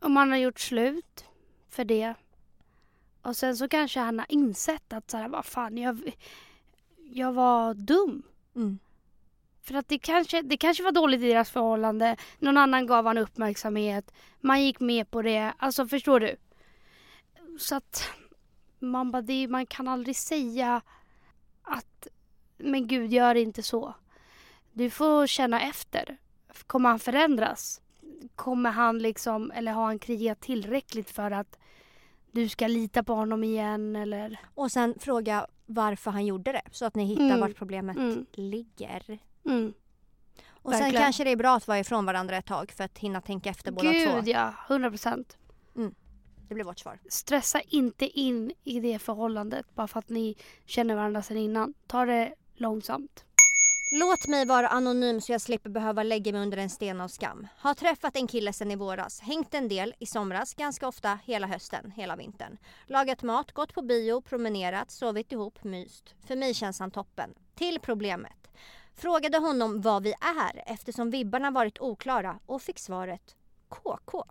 [0.00, 1.24] om man har gjort slut
[1.70, 2.14] för det
[3.22, 6.12] och sen så kanske han har insett att såhär, vad fan jag,
[7.10, 8.22] jag var dum.
[8.56, 8.78] Mm.
[9.62, 12.16] För att det kanske, det kanske var dåligt i deras förhållande.
[12.38, 14.12] Någon annan gav han uppmärksamhet.
[14.40, 15.52] Man gick med på det.
[15.58, 16.36] Alltså förstår du?
[17.58, 18.10] Så att
[18.78, 20.82] man, bara, det, man kan aldrig säga
[21.62, 22.08] att
[22.58, 23.94] men gud gör inte så.
[24.72, 26.16] Du får känna efter.
[26.66, 27.80] Kommer han förändras?
[28.34, 31.58] Kommer han liksom, eller har han krigat tillräckligt för att
[32.32, 34.40] du ska lita på honom igen eller?
[34.54, 37.40] Och sen fråga varför han gjorde det så att ni hittar Mm.
[37.40, 38.26] vart problemet Mm.
[38.32, 39.18] ligger.
[39.46, 39.72] Mm.
[40.48, 41.02] Och sen Verkligen.
[41.04, 43.72] kanske det är bra att vara ifrån varandra ett tag för att hinna tänka efter
[43.72, 44.14] båda två.
[44.16, 45.36] Gud ja, 100 procent.
[46.48, 46.98] Det blir vårt svar.
[47.08, 51.74] stressa inte in i det förhållandet bara för att ni känner varandra sedan innan.
[51.86, 53.24] Ta det långsamt.
[53.90, 57.46] Låt mig vara anonym så jag slipper behöva lägga mig under en sten av skam.
[57.56, 61.46] Har träffat en kille sen i våras, hängt en del i somras, ganska ofta hela
[61.46, 62.58] hösten, hela vintern.
[62.86, 66.14] Lagat mat, gått på bio, promenerat, sovit ihop, myst.
[66.26, 67.34] För mig känns han toppen.
[67.54, 68.48] Till problemet.
[68.94, 73.36] Frågade honom vad vi är eftersom vibbarna varit oklara och fick svaret
[73.68, 74.24] KK.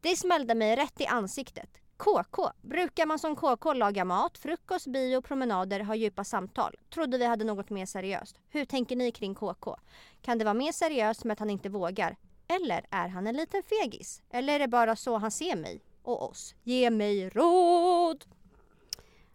[0.00, 1.83] Det smällde mig rätt i ansiktet.
[1.96, 2.50] KK.
[2.62, 6.74] Brukar man som KK laga mat, frukost, bio, promenader, ha djupa samtal?
[6.94, 8.36] Trodde vi hade något mer seriöst.
[8.48, 9.76] Hur tänker ni kring KK?
[10.22, 12.16] Kan det vara mer seriöst med att han inte vågar?
[12.48, 14.22] Eller är han en liten fegis?
[14.30, 16.54] Eller är det bara så han ser mig och oss?
[16.62, 18.24] Ge mig råd!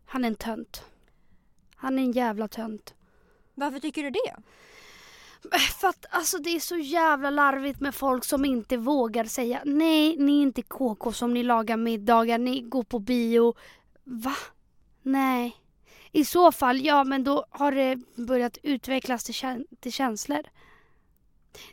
[0.06, 0.84] Han är en tönt.
[1.76, 2.94] Han är en jävla tönt.
[3.54, 4.36] Varför tycker du det?
[5.80, 10.18] För att alltså det är så jävla larvigt med folk som inte vågar säga nej,
[10.18, 13.54] ni är inte KK som ni lagar middagar, ni går på bio.
[14.04, 14.36] Va?
[15.02, 15.56] Nej.
[16.12, 20.44] I så fall, ja men då har det börjat utvecklas till, kä- till känslor.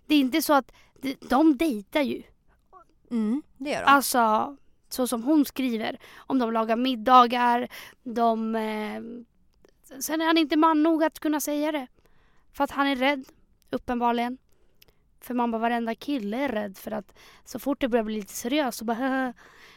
[0.07, 2.23] Det är inte så att de, de dejtar ju.
[3.11, 3.87] Mm, det gör de.
[3.87, 4.57] Alltså
[4.89, 5.99] så som hon skriver.
[6.17, 7.69] Om de lagar middagar,
[8.03, 8.57] de...
[8.57, 9.03] Eh,
[10.01, 11.87] sen är han inte man nog att kunna säga det.
[12.53, 13.25] För att han är rädd,
[13.71, 14.39] uppenbarligen.
[15.21, 17.13] För man bara, varenda kille är rädd för att
[17.45, 19.33] så fort det börjar bli lite seriöst så bara "Haha."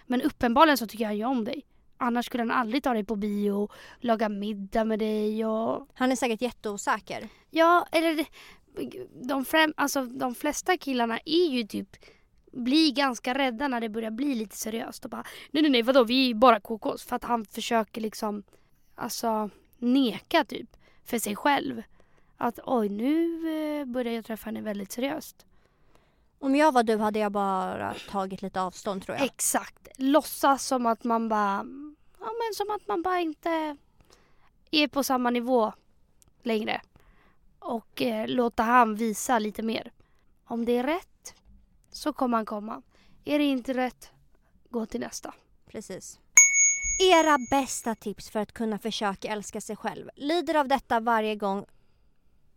[0.05, 1.65] Men uppenbarligen så tycker han ju om dig.
[1.97, 3.69] Annars skulle han aldrig ta dig på bio,
[3.99, 5.87] laga middag med dig och...
[5.93, 7.29] Han är säkert jätteosäker.
[7.49, 8.25] Ja, eller
[9.27, 11.97] de, främ, alltså, de flesta killarna är ju typ
[12.51, 16.03] blir ganska rädda när det börjar bli lite seriöst och bara nej nej nej vadå
[16.03, 18.43] vi är bara KKs för att han försöker liksom
[18.95, 21.83] alltså neka typ för sig själv.
[22.41, 25.45] Att oj nu eh, börjar jag träffa henne väldigt seriöst.
[26.39, 29.25] Om jag var du hade jag bara tagit lite avstånd tror jag.
[29.25, 29.87] Exakt.
[29.97, 31.65] Låtsas som att man bara
[32.19, 33.77] ja men som att man bara inte
[34.71, 35.73] är på samma nivå
[36.43, 36.81] längre.
[37.59, 39.91] Och eh, låta han visa lite mer.
[40.45, 41.33] Om det är rätt
[41.91, 42.81] så kommer han komma.
[43.25, 44.11] Är det inte rätt,
[44.69, 45.33] gå till nästa.
[45.67, 46.19] Precis.
[47.01, 50.09] Era bästa tips för att kunna försöka älska sig själv.
[50.15, 51.65] Lider av detta varje gång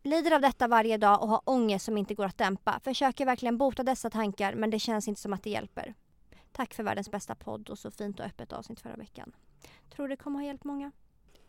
[0.03, 2.81] Lider av detta varje dag och har ångest som inte går att dämpa.
[2.85, 5.95] Försöker verkligen bota dessa tankar men det känns inte som att det hjälper.
[6.53, 9.33] Tack för världens bästa podd och så fint och öppet avsnitt förra veckan.
[9.95, 10.93] Tror det kommer ha hjälpt många.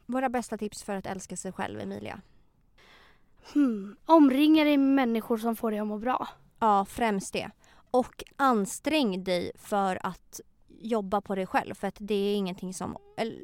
[0.06, 2.22] Våra bästa tips för att älska sig själv, Emilia?
[3.54, 3.96] Hmm.
[4.06, 6.28] Omringa dig med människor som får dig att må bra.
[6.60, 7.52] Ja, främst det.
[7.92, 10.42] Och ansträng dig för att
[10.84, 12.98] jobba på dig själv för att det är ingenting som...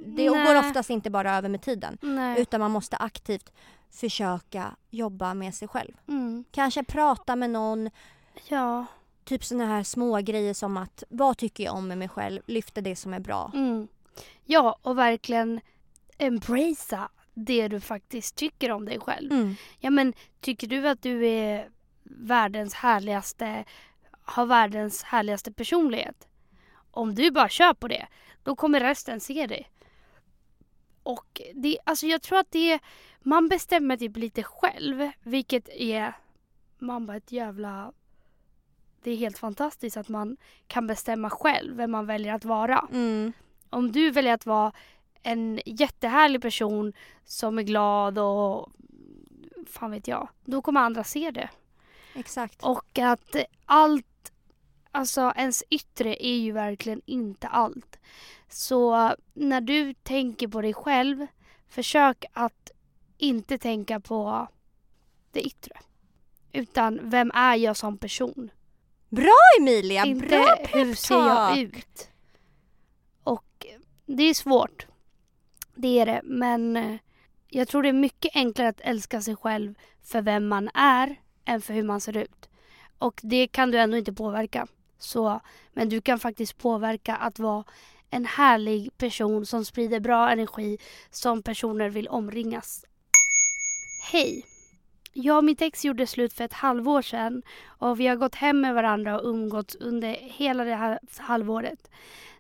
[0.06, 0.46] Det Nej.
[0.46, 1.98] går oftast inte bara över med tiden.
[2.02, 2.42] Nej.
[2.42, 3.52] Utan man måste aktivt
[3.92, 5.92] försöka jobba med sig själv.
[6.08, 6.46] Mm.
[6.52, 7.90] Kanske prata med någon,
[8.48, 8.86] Ja.
[9.24, 12.82] typ såna här små grejer som att vad tycker jag om med mig själv, lyfta
[12.82, 13.52] det som är bra.
[13.56, 13.88] Mm.
[14.46, 15.62] Ja, och verkligen
[16.18, 19.32] embracea det du faktiskt tycker om dig själv.
[19.32, 19.56] Mm.
[19.80, 21.70] Ja men tycker du att du är
[22.04, 23.64] världens härligaste,
[24.22, 26.28] har världens härligaste personlighet?
[26.92, 28.08] Om du bara kör på det,
[28.44, 29.64] då kommer resten se det.
[31.04, 32.80] Och det, alltså jag tror att det är,
[33.20, 36.14] man bestämmer typ lite själv, vilket är,
[36.78, 37.92] man bara ett jävla,
[39.04, 40.38] det är helt fantastiskt att man
[40.68, 42.88] kan bestämma själv vem man väljer att vara.
[42.92, 43.34] Mm.
[43.70, 44.72] Om du väljer att vara
[45.24, 46.94] en jättehärlig person
[47.26, 48.72] som är glad och
[49.68, 51.50] fan vet jag, då kommer andra se det.
[52.16, 52.64] Exakt.
[52.64, 53.36] Och att
[53.66, 54.06] allt,
[54.92, 58.00] alltså ens yttre är ju verkligen inte allt.
[58.50, 61.28] Så när du tänker på dig själv,
[61.68, 62.72] försök att
[63.18, 64.48] inte tänka på
[65.32, 65.74] det yttre.
[66.52, 68.52] Utan vem är jag som person?
[69.10, 70.06] Bra Emilia!
[70.06, 72.10] inte bra hur ser jag ut?
[73.24, 73.66] Och
[74.06, 74.88] det är svårt.
[75.76, 76.22] Det är det.
[76.24, 76.96] Men eh,
[77.48, 79.74] jag tror det är mycket enklare att älska sig själv
[80.04, 81.16] för vem man är
[81.46, 82.50] än för hur man ser ut.
[82.98, 84.68] Och det kan du ändå inte påverka.
[85.00, 85.42] Så,
[85.74, 87.64] men du kan faktiskt påverka att vara
[88.10, 90.78] en härlig person som sprider bra energi
[91.10, 92.86] som personer vill omringas.
[94.12, 94.46] Hej!
[95.14, 98.62] Jag och mitt ex gjorde slut för ett halvår sedan och vi har gått hem
[98.62, 101.90] med varandra och umgåtts under hela det här halvåret.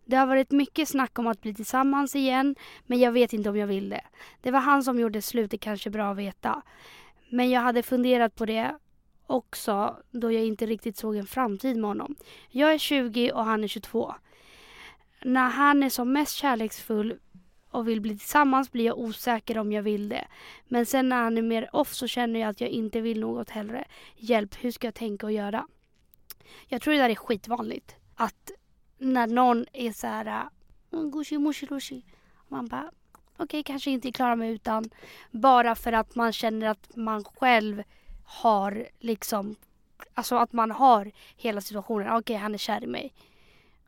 [0.05, 2.55] Det har varit mycket snack om att bli tillsammans igen
[2.86, 4.01] men jag vet inte om jag vill det.
[4.41, 6.62] Det var han som gjorde slut, det kanske är bra att veta.
[7.30, 8.76] Men jag hade funderat på det
[9.30, 12.16] också då jag inte riktigt såg en framtid med honom.
[12.50, 14.16] Jag är 20 och han är 22.
[15.22, 17.20] När han är som mest kärleksfull
[17.70, 20.28] och vill bli tillsammans blir jag osäker om jag vill det.
[20.68, 23.50] Men sen när han är mer off så känner jag att jag inte vill något
[23.50, 23.86] hellre.
[24.16, 25.68] Hjälp, hur ska jag tänka och göra?
[26.68, 27.96] Jag tror det där är skitvanligt.
[28.16, 28.52] Att
[28.98, 30.50] när någon är så här
[30.94, 32.06] mm, gushi mushi lushi.
[32.48, 32.92] Man bara
[33.38, 34.90] okej kanske inte klarar mig utan
[35.32, 37.84] bara för att man känner att man själv
[38.30, 39.56] har liksom,
[40.14, 42.18] alltså att man har hela situationen.
[42.18, 43.14] Okej, han är kär i mig.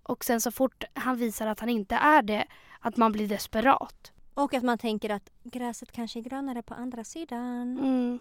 [0.03, 2.45] Och sen så fort han visar att han inte är det,
[2.79, 4.11] att man blir desperat.
[4.33, 7.79] Och att man tänker att gräset kanske är grönare på andra sidan.
[7.79, 8.19] Mm.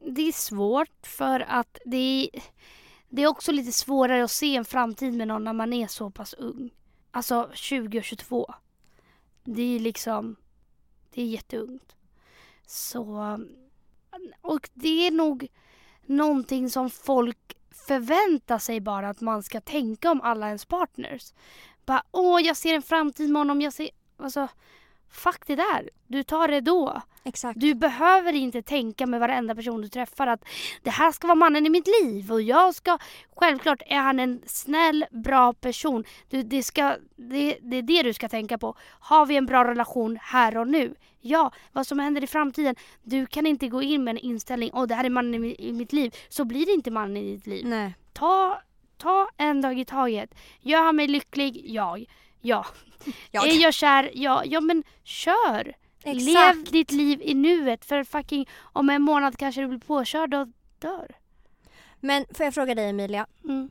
[0.00, 2.42] Det är svårt för att det är,
[3.08, 6.10] det är också lite svårare att se en framtid med någon när man är så
[6.10, 6.70] pass ung.
[7.10, 8.54] Alltså 20 och 22.
[9.44, 10.36] Det är liksom,
[11.14, 11.96] det är jätteungt.
[12.66, 13.38] Så,
[14.40, 15.48] och det är nog
[16.06, 21.32] någonting som folk förväntar sig bara att man ska tänka om alla ens partners.
[21.86, 24.48] Bara, åh jag ser en framtid med honom, jag ser, alltså
[25.10, 25.90] fuck det där.
[26.06, 27.02] Du tar det då.
[27.24, 27.60] Exakt.
[27.60, 30.44] Du behöver inte tänka med varenda person du träffar att
[30.82, 32.98] det här ska vara mannen i mitt liv och jag ska...
[33.36, 36.04] Självklart är han en snäll, bra person.
[36.30, 38.76] Du, det, ska, det, det är det du ska tänka på.
[39.00, 40.94] Har vi en bra relation här och nu?
[41.20, 42.74] Ja, vad som händer i framtiden.
[43.02, 45.72] Du kan inte gå in med en inställning åh det här är mannen i, i
[45.72, 46.14] mitt liv.
[46.28, 47.66] Så blir det inte mannen i ditt liv.
[47.66, 47.94] Nej.
[48.12, 48.62] Ta,
[48.96, 50.34] ta en dag i taget.
[50.60, 51.62] Gör han mig lycklig?
[51.70, 52.06] Jag.
[52.40, 52.66] Ja.
[53.30, 53.48] Jag.
[53.48, 54.10] Är jag kär?
[54.14, 54.44] Ja.
[54.44, 55.74] Ja men kör!
[56.02, 56.24] Exakt.
[56.24, 60.48] Lev ditt liv i nuet för fucking om en månad kanske du blir påkörd och
[60.78, 61.14] dör.
[62.00, 63.26] Men får jag fråga dig Emilia.
[63.44, 63.70] Mm.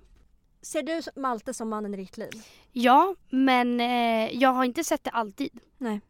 [0.61, 2.31] Ser du Malte som mannen i ditt liv?
[2.71, 5.59] Ja, men eh, jag har inte sett det alltid.
[5.77, 6.01] Nej.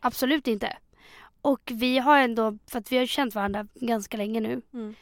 [0.00, 0.76] Absolut inte.
[1.42, 4.62] Och vi har ändå, för att vi har känt varandra ganska länge nu.
[4.72, 4.94] Mm.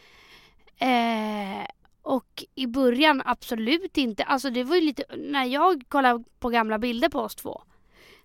[0.78, 1.66] Eh,
[2.06, 4.24] och i början absolut inte.
[4.24, 7.62] Alltså det var ju lite, när jag kollade på gamla bilder på oss två.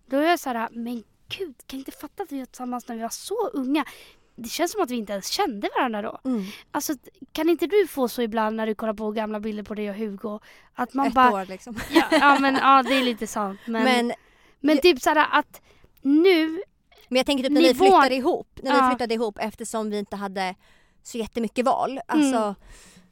[0.05, 1.03] Då är jag såhär, men
[1.37, 3.85] gud, kan inte fatta att vi var tillsammans när vi var så unga.
[4.35, 6.19] Det känns som att vi inte ens kände varandra då.
[6.29, 6.43] Mm.
[6.71, 6.93] Alltså
[7.31, 9.95] kan inte du få så ibland när du kollar på gamla bilder på dig och
[9.95, 10.39] Hugo?
[10.73, 11.75] Att man Ett bara, år liksom.
[11.91, 13.59] ja, ja men ja det är lite sant.
[13.65, 14.13] Men, men,
[14.59, 15.61] Men, typ såhär att
[16.01, 16.47] nu,
[17.07, 18.59] men jag tänker typ när Nivån- vi flyttade ihop.
[18.63, 18.81] När Ja.
[18.83, 20.55] vi flyttade ihop eftersom vi inte hade
[21.03, 21.99] så jättemycket val.
[22.07, 22.55] Alltså, Mm.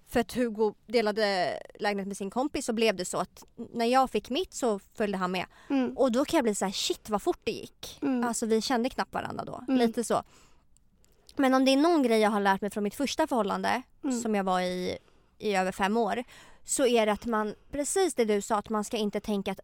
[0.10, 3.44] För att Hugo delade lägenhet med sin kompis så blev det så att
[3.74, 5.46] när jag fick mitt så följde han med.
[5.70, 8.00] mm, Och då kan jag bli så här: shit vad fort det gick.
[8.02, 8.24] Mm.
[8.28, 9.64] Alltså vi kände knappt varandra då.
[9.68, 9.76] Mm.
[9.80, 10.24] Lite så.
[11.36, 14.22] Men om det är någon grej jag har lärt mig från mitt första förhållande Mm.
[14.22, 14.98] som jag var i
[15.42, 16.24] i över fem år
[16.66, 19.60] så är det att man, precis det du sa, att man ska inte tänka att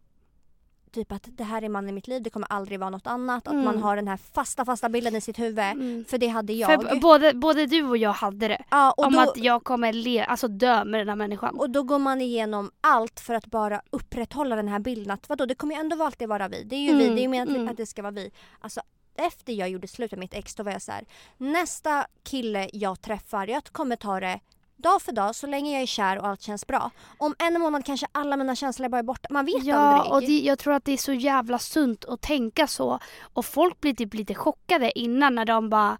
[0.95, 3.47] typ att det här är mannen i mitt liv, det kommer aldrig vara något annat.
[3.47, 3.65] Att Mm.
[3.65, 5.59] man har den här fasta fasta bilden i sitt huvud.
[5.59, 6.05] mm.
[6.05, 6.67] För det hade jag.
[6.89, 8.63] För både, både du och jag hade det.
[8.71, 11.55] ja, och, om då, att jag kommer le, alltså dö med den här människan.
[11.59, 15.45] och då går man igenom allt för att bara upprätthålla den här bilden att vadå,
[15.45, 16.63] det kommer ju ändå alltid vara vi.
[16.63, 17.67] Det är ju vi, Mm, det är ju mm.
[17.67, 18.31] att det ska vara vi.
[18.59, 18.81] Alltså
[19.17, 21.05] efter jag gjorde slut med mitt ex då var jag så här.
[21.37, 24.39] nästa kille jag träffar, jag kommer ta det
[24.77, 26.91] dag för dag så länge jag är kär och allt känns bra.
[27.17, 29.27] Om en månad kanske alla mina känslor bara är borta.
[29.31, 30.13] Man vet Ja, aldrig.
[30.13, 32.99] och det, jag tror att det är så jävla sunt att tänka så.
[33.21, 35.97] Och folk blir typ lite chockade innan när de bara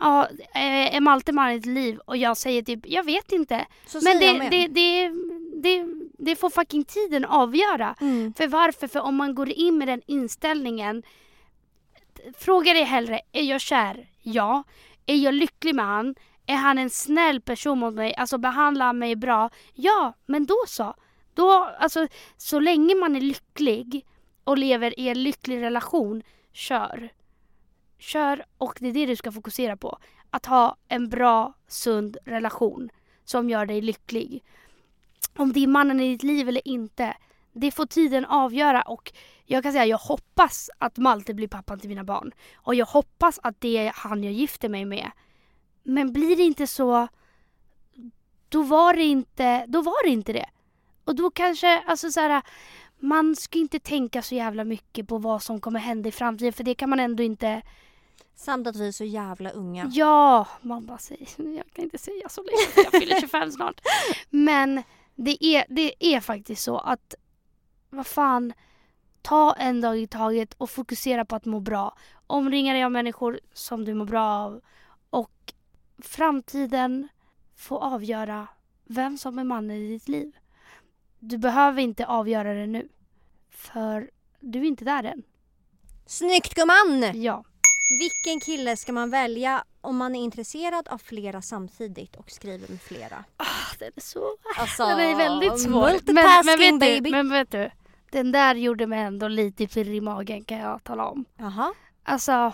[0.00, 1.98] Ja, eh, är Malte man i ditt liv?
[1.98, 3.66] Och jag säger typ, jag vet inte.
[3.86, 5.08] så Men det, det, det,
[5.62, 5.86] det,
[6.18, 7.94] det får fucking tiden avgöra.
[8.00, 8.34] Mm.
[8.36, 8.88] För varför?
[8.88, 11.02] För om man går in med den inställningen
[12.38, 14.06] Fråga dig hellre, är jag kär?
[14.22, 14.62] Ja.
[15.06, 16.14] Är jag lycklig med han?
[16.50, 18.14] Är han en snäll person mot mig?
[18.14, 19.50] Alltså behandlar han mig bra?
[19.74, 20.94] Ja, men då så.
[21.34, 24.06] Då, alltså, så länge man är lycklig
[24.44, 26.22] och lever i en lycklig relation,
[26.52, 27.08] kör.
[27.98, 29.98] Kör och det är det du ska fokusera på.
[30.30, 32.90] Att ha en bra, sund relation
[33.24, 34.44] som gör dig lycklig.
[35.36, 37.16] Om det är mannen i ditt liv eller inte,
[37.52, 39.12] det får tiden avgöra och
[39.44, 42.32] jag kan säga jag hoppas att Malte blir pappan till mina barn.
[42.54, 45.10] Och jag hoppas att det är han jag gifter mig med.
[45.88, 47.08] Men blir det inte så,
[48.48, 50.48] då var det inte, då var det inte det.
[51.04, 52.42] Och då kanske, alltså så här,
[52.98, 56.64] man ska inte tänka så jävla mycket på vad som kommer hända i framtiden för
[56.64, 57.62] det kan man ändå inte
[58.34, 59.90] Samt att vi är så jävla unga.
[59.94, 63.80] Ja, man bara säger, jag kan inte säga så länge jag fyller 25 snart.
[64.30, 64.82] Men
[65.14, 67.14] det är, det är faktiskt så att,
[67.90, 68.52] vad fan,
[69.22, 71.96] ta en dag i taget och fokusera på att må bra.
[72.26, 74.60] Omringa dig av människor som du mår bra av
[75.10, 75.52] och
[76.02, 77.08] framtiden
[77.56, 78.46] får avgöra
[78.84, 80.32] vem som är mannen i ditt liv.
[81.18, 82.88] Du behöver inte avgöra det nu.
[83.50, 85.22] För du är inte där än.
[86.06, 87.22] Snyggt gumman!
[87.22, 87.44] Ja.
[88.00, 92.80] Vilken kille ska man välja om man är intresserad av flera samtidigt och skriver med
[92.82, 93.24] flera?
[93.36, 93.44] Ah,
[93.78, 96.12] den är så Alltså, Den är väldigt svår.
[96.12, 96.14] Men,
[96.46, 97.10] men, vet baby.
[97.10, 97.70] du, men vet du,
[98.10, 101.24] den där gjorde mig ändå lite pirr i magen kan jag tala om.
[101.36, 101.74] Jaha.
[102.02, 102.52] Alltså,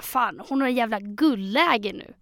[0.00, 2.14] fan, hon har en jävla guldläge nu.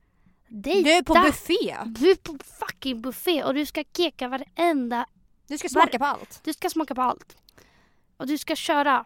[0.54, 0.82] Dejta.
[0.88, 1.76] Du är på buffé.
[1.86, 5.06] Du är på fucking buffé och du ska keka varenda,
[5.46, 6.40] Du ska smaka på allt.
[6.44, 7.36] du ska smaka på allt.
[8.16, 9.04] Och du ska köra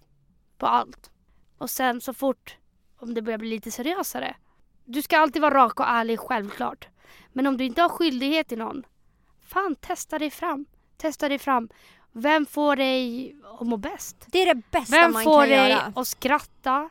[0.59, 1.11] på allt.
[1.59, 2.57] Och sen så fort,
[2.99, 4.37] om det börjar bli lite seriösare.
[4.85, 6.89] Du ska alltid vara rak och ärlig, självklart.
[7.33, 8.83] Men om du inte har skyldighet till någon,
[9.47, 10.67] fan testa dig fram.
[10.97, 11.69] Testa dig fram.
[12.13, 14.17] Vem får dig att må bäst?
[14.27, 15.93] Det är det bästa Vem man får kan dig göra.
[15.97, 16.91] att skratta?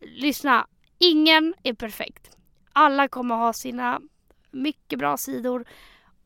[0.00, 0.66] Lyssna,
[0.98, 2.36] ingen är perfekt.
[2.72, 4.00] Alla kommer ha sina
[4.50, 5.64] mycket bra sidor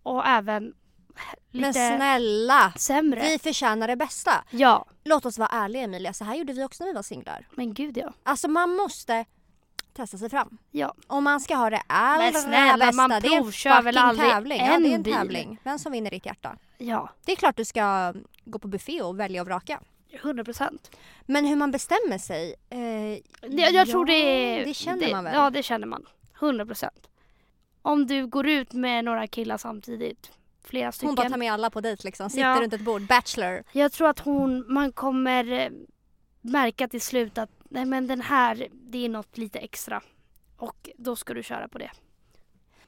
[0.03, 0.63] och även
[1.51, 3.21] Men lite snälla, sämre.
[3.23, 4.45] vi förtjänar det bästa.
[4.51, 7.47] Ja, Låt oss vara ärliga Emilia, så här gjorde vi också när vi var singlar.
[7.55, 8.13] men gud ja.
[8.23, 9.25] Alltså man måste
[9.93, 10.59] testa sig fram.
[10.71, 13.09] Ja, Om man ska ha det allra Men snälla, bästa.
[13.09, 14.59] man det provkör väl aldrig tävling.
[14.59, 15.13] ja, en det är en bil?
[15.15, 15.59] tävling.
[15.65, 16.57] Vem som vinner ditt hjärta.
[16.79, 17.09] ja.
[17.25, 18.15] Det är klart du ska
[18.45, 19.81] gå på buffé och välja och vraka.
[20.13, 20.91] 100 procent.
[21.27, 22.55] Men hur man bestämmer sig?
[22.71, 22.79] Eh,
[23.61, 24.65] Jag, jag tror det.
[24.65, 25.35] Det känner man väl?
[25.35, 26.07] Ja, det känner man.
[26.45, 27.09] 100 procent.
[27.83, 30.31] Om du går ut med några killar samtidigt,
[30.65, 31.09] flera stycken.
[31.09, 32.31] Hon bara tar med alla på dejt liksom.
[32.31, 32.61] Sitter Ja.
[32.61, 33.03] runt ett bord.
[33.07, 33.65] Bachelor.
[33.73, 35.69] Jag tror att hon, man kommer eh,
[36.41, 40.03] märka till slut att nej men den här, det är något lite extra.
[40.57, 41.91] Och då ska du köra på det.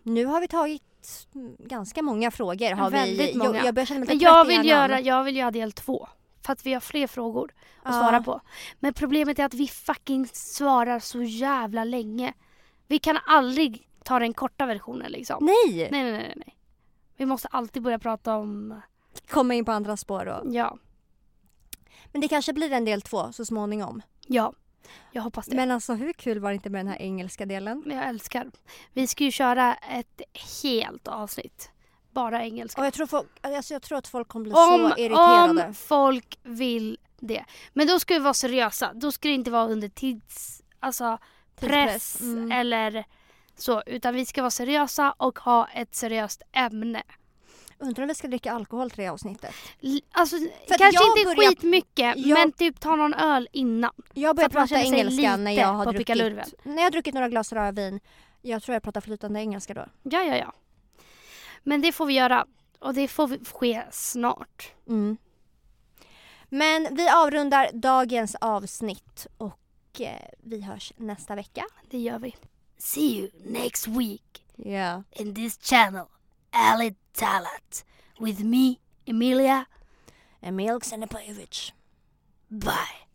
[0.02, 0.82] Nu har vi tagit
[1.58, 2.74] ganska många frågor.
[2.74, 3.56] Har Väldigt vi, många.
[3.56, 6.08] Jag, jag börjar känna mig Men jag vill, göra, jag vill göra del två.
[6.46, 7.52] För att vi har fler frågor
[7.82, 8.00] att Ja.
[8.00, 8.40] svara på.
[8.80, 12.34] Men problemet är att vi fucking svarar så jävla länge.
[12.86, 15.44] Vi kan aldrig ta den korta versionen liksom.
[15.44, 15.88] Nej!
[15.90, 16.56] Nej, nej, nej, nej.
[17.16, 18.80] Vi måste alltid börja prata om...
[19.28, 20.42] Komma in på andra spår då.
[20.52, 20.78] Ja,
[22.12, 24.02] Men det kanske blir en del två så småningom.
[24.26, 24.52] ja.
[25.12, 25.56] Jag hoppas det.
[25.56, 27.82] Men alltså hur kul var det inte med den här engelska delen?
[27.86, 28.50] Jag älskar.
[28.92, 30.20] Vi ska ju köra ett
[30.62, 31.70] helt avsnitt.
[32.10, 32.80] Bara engelska.
[32.80, 35.66] Och jag tror, folk, alltså jag tror att folk kommer bli Om, så irriterade.
[35.66, 37.44] om folk vill det.
[37.72, 38.92] Men då ska vi vara seriösa.
[38.94, 40.62] Då ska det inte vara under tids...
[40.80, 41.18] Alltså.
[41.60, 42.52] Press Mm.
[42.52, 43.04] eller
[43.56, 43.82] så.
[43.86, 47.02] Utan vi ska vara seriösa och ha ett seriöst ämne.
[47.78, 49.54] Undrar om vi ska dricka alkohol till det avsnittet.
[49.82, 50.36] L- Alltså
[50.68, 53.92] kanske inte börjar- skitmycket jag- men typ ta någon öl innan.
[54.14, 56.16] Jag börjar prata engelska när jag har druckit,
[56.64, 58.00] när jag har druckit några glas rödvin.
[58.42, 59.86] Jag tror jag pratar flytande engelska då.
[60.02, 60.52] Ja, ja, ja.
[61.62, 62.46] Men det får vi göra.
[62.78, 64.72] Och det får ske snart.
[64.88, 65.16] Mm.
[66.48, 69.58] Men vi avrundar dagens avsnitt och
[70.00, 71.64] eh, vi hörs nästa vecka.
[71.90, 72.34] Det gör vi.
[72.78, 75.02] See you next week Ja.
[75.12, 76.06] in this channel.
[76.50, 77.84] Ali Talat.
[78.20, 78.74] With me,
[79.06, 79.64] Emilia.
[80.40, 81.72] Emil Xenopojevic.
[82.48, 83.05] Bye.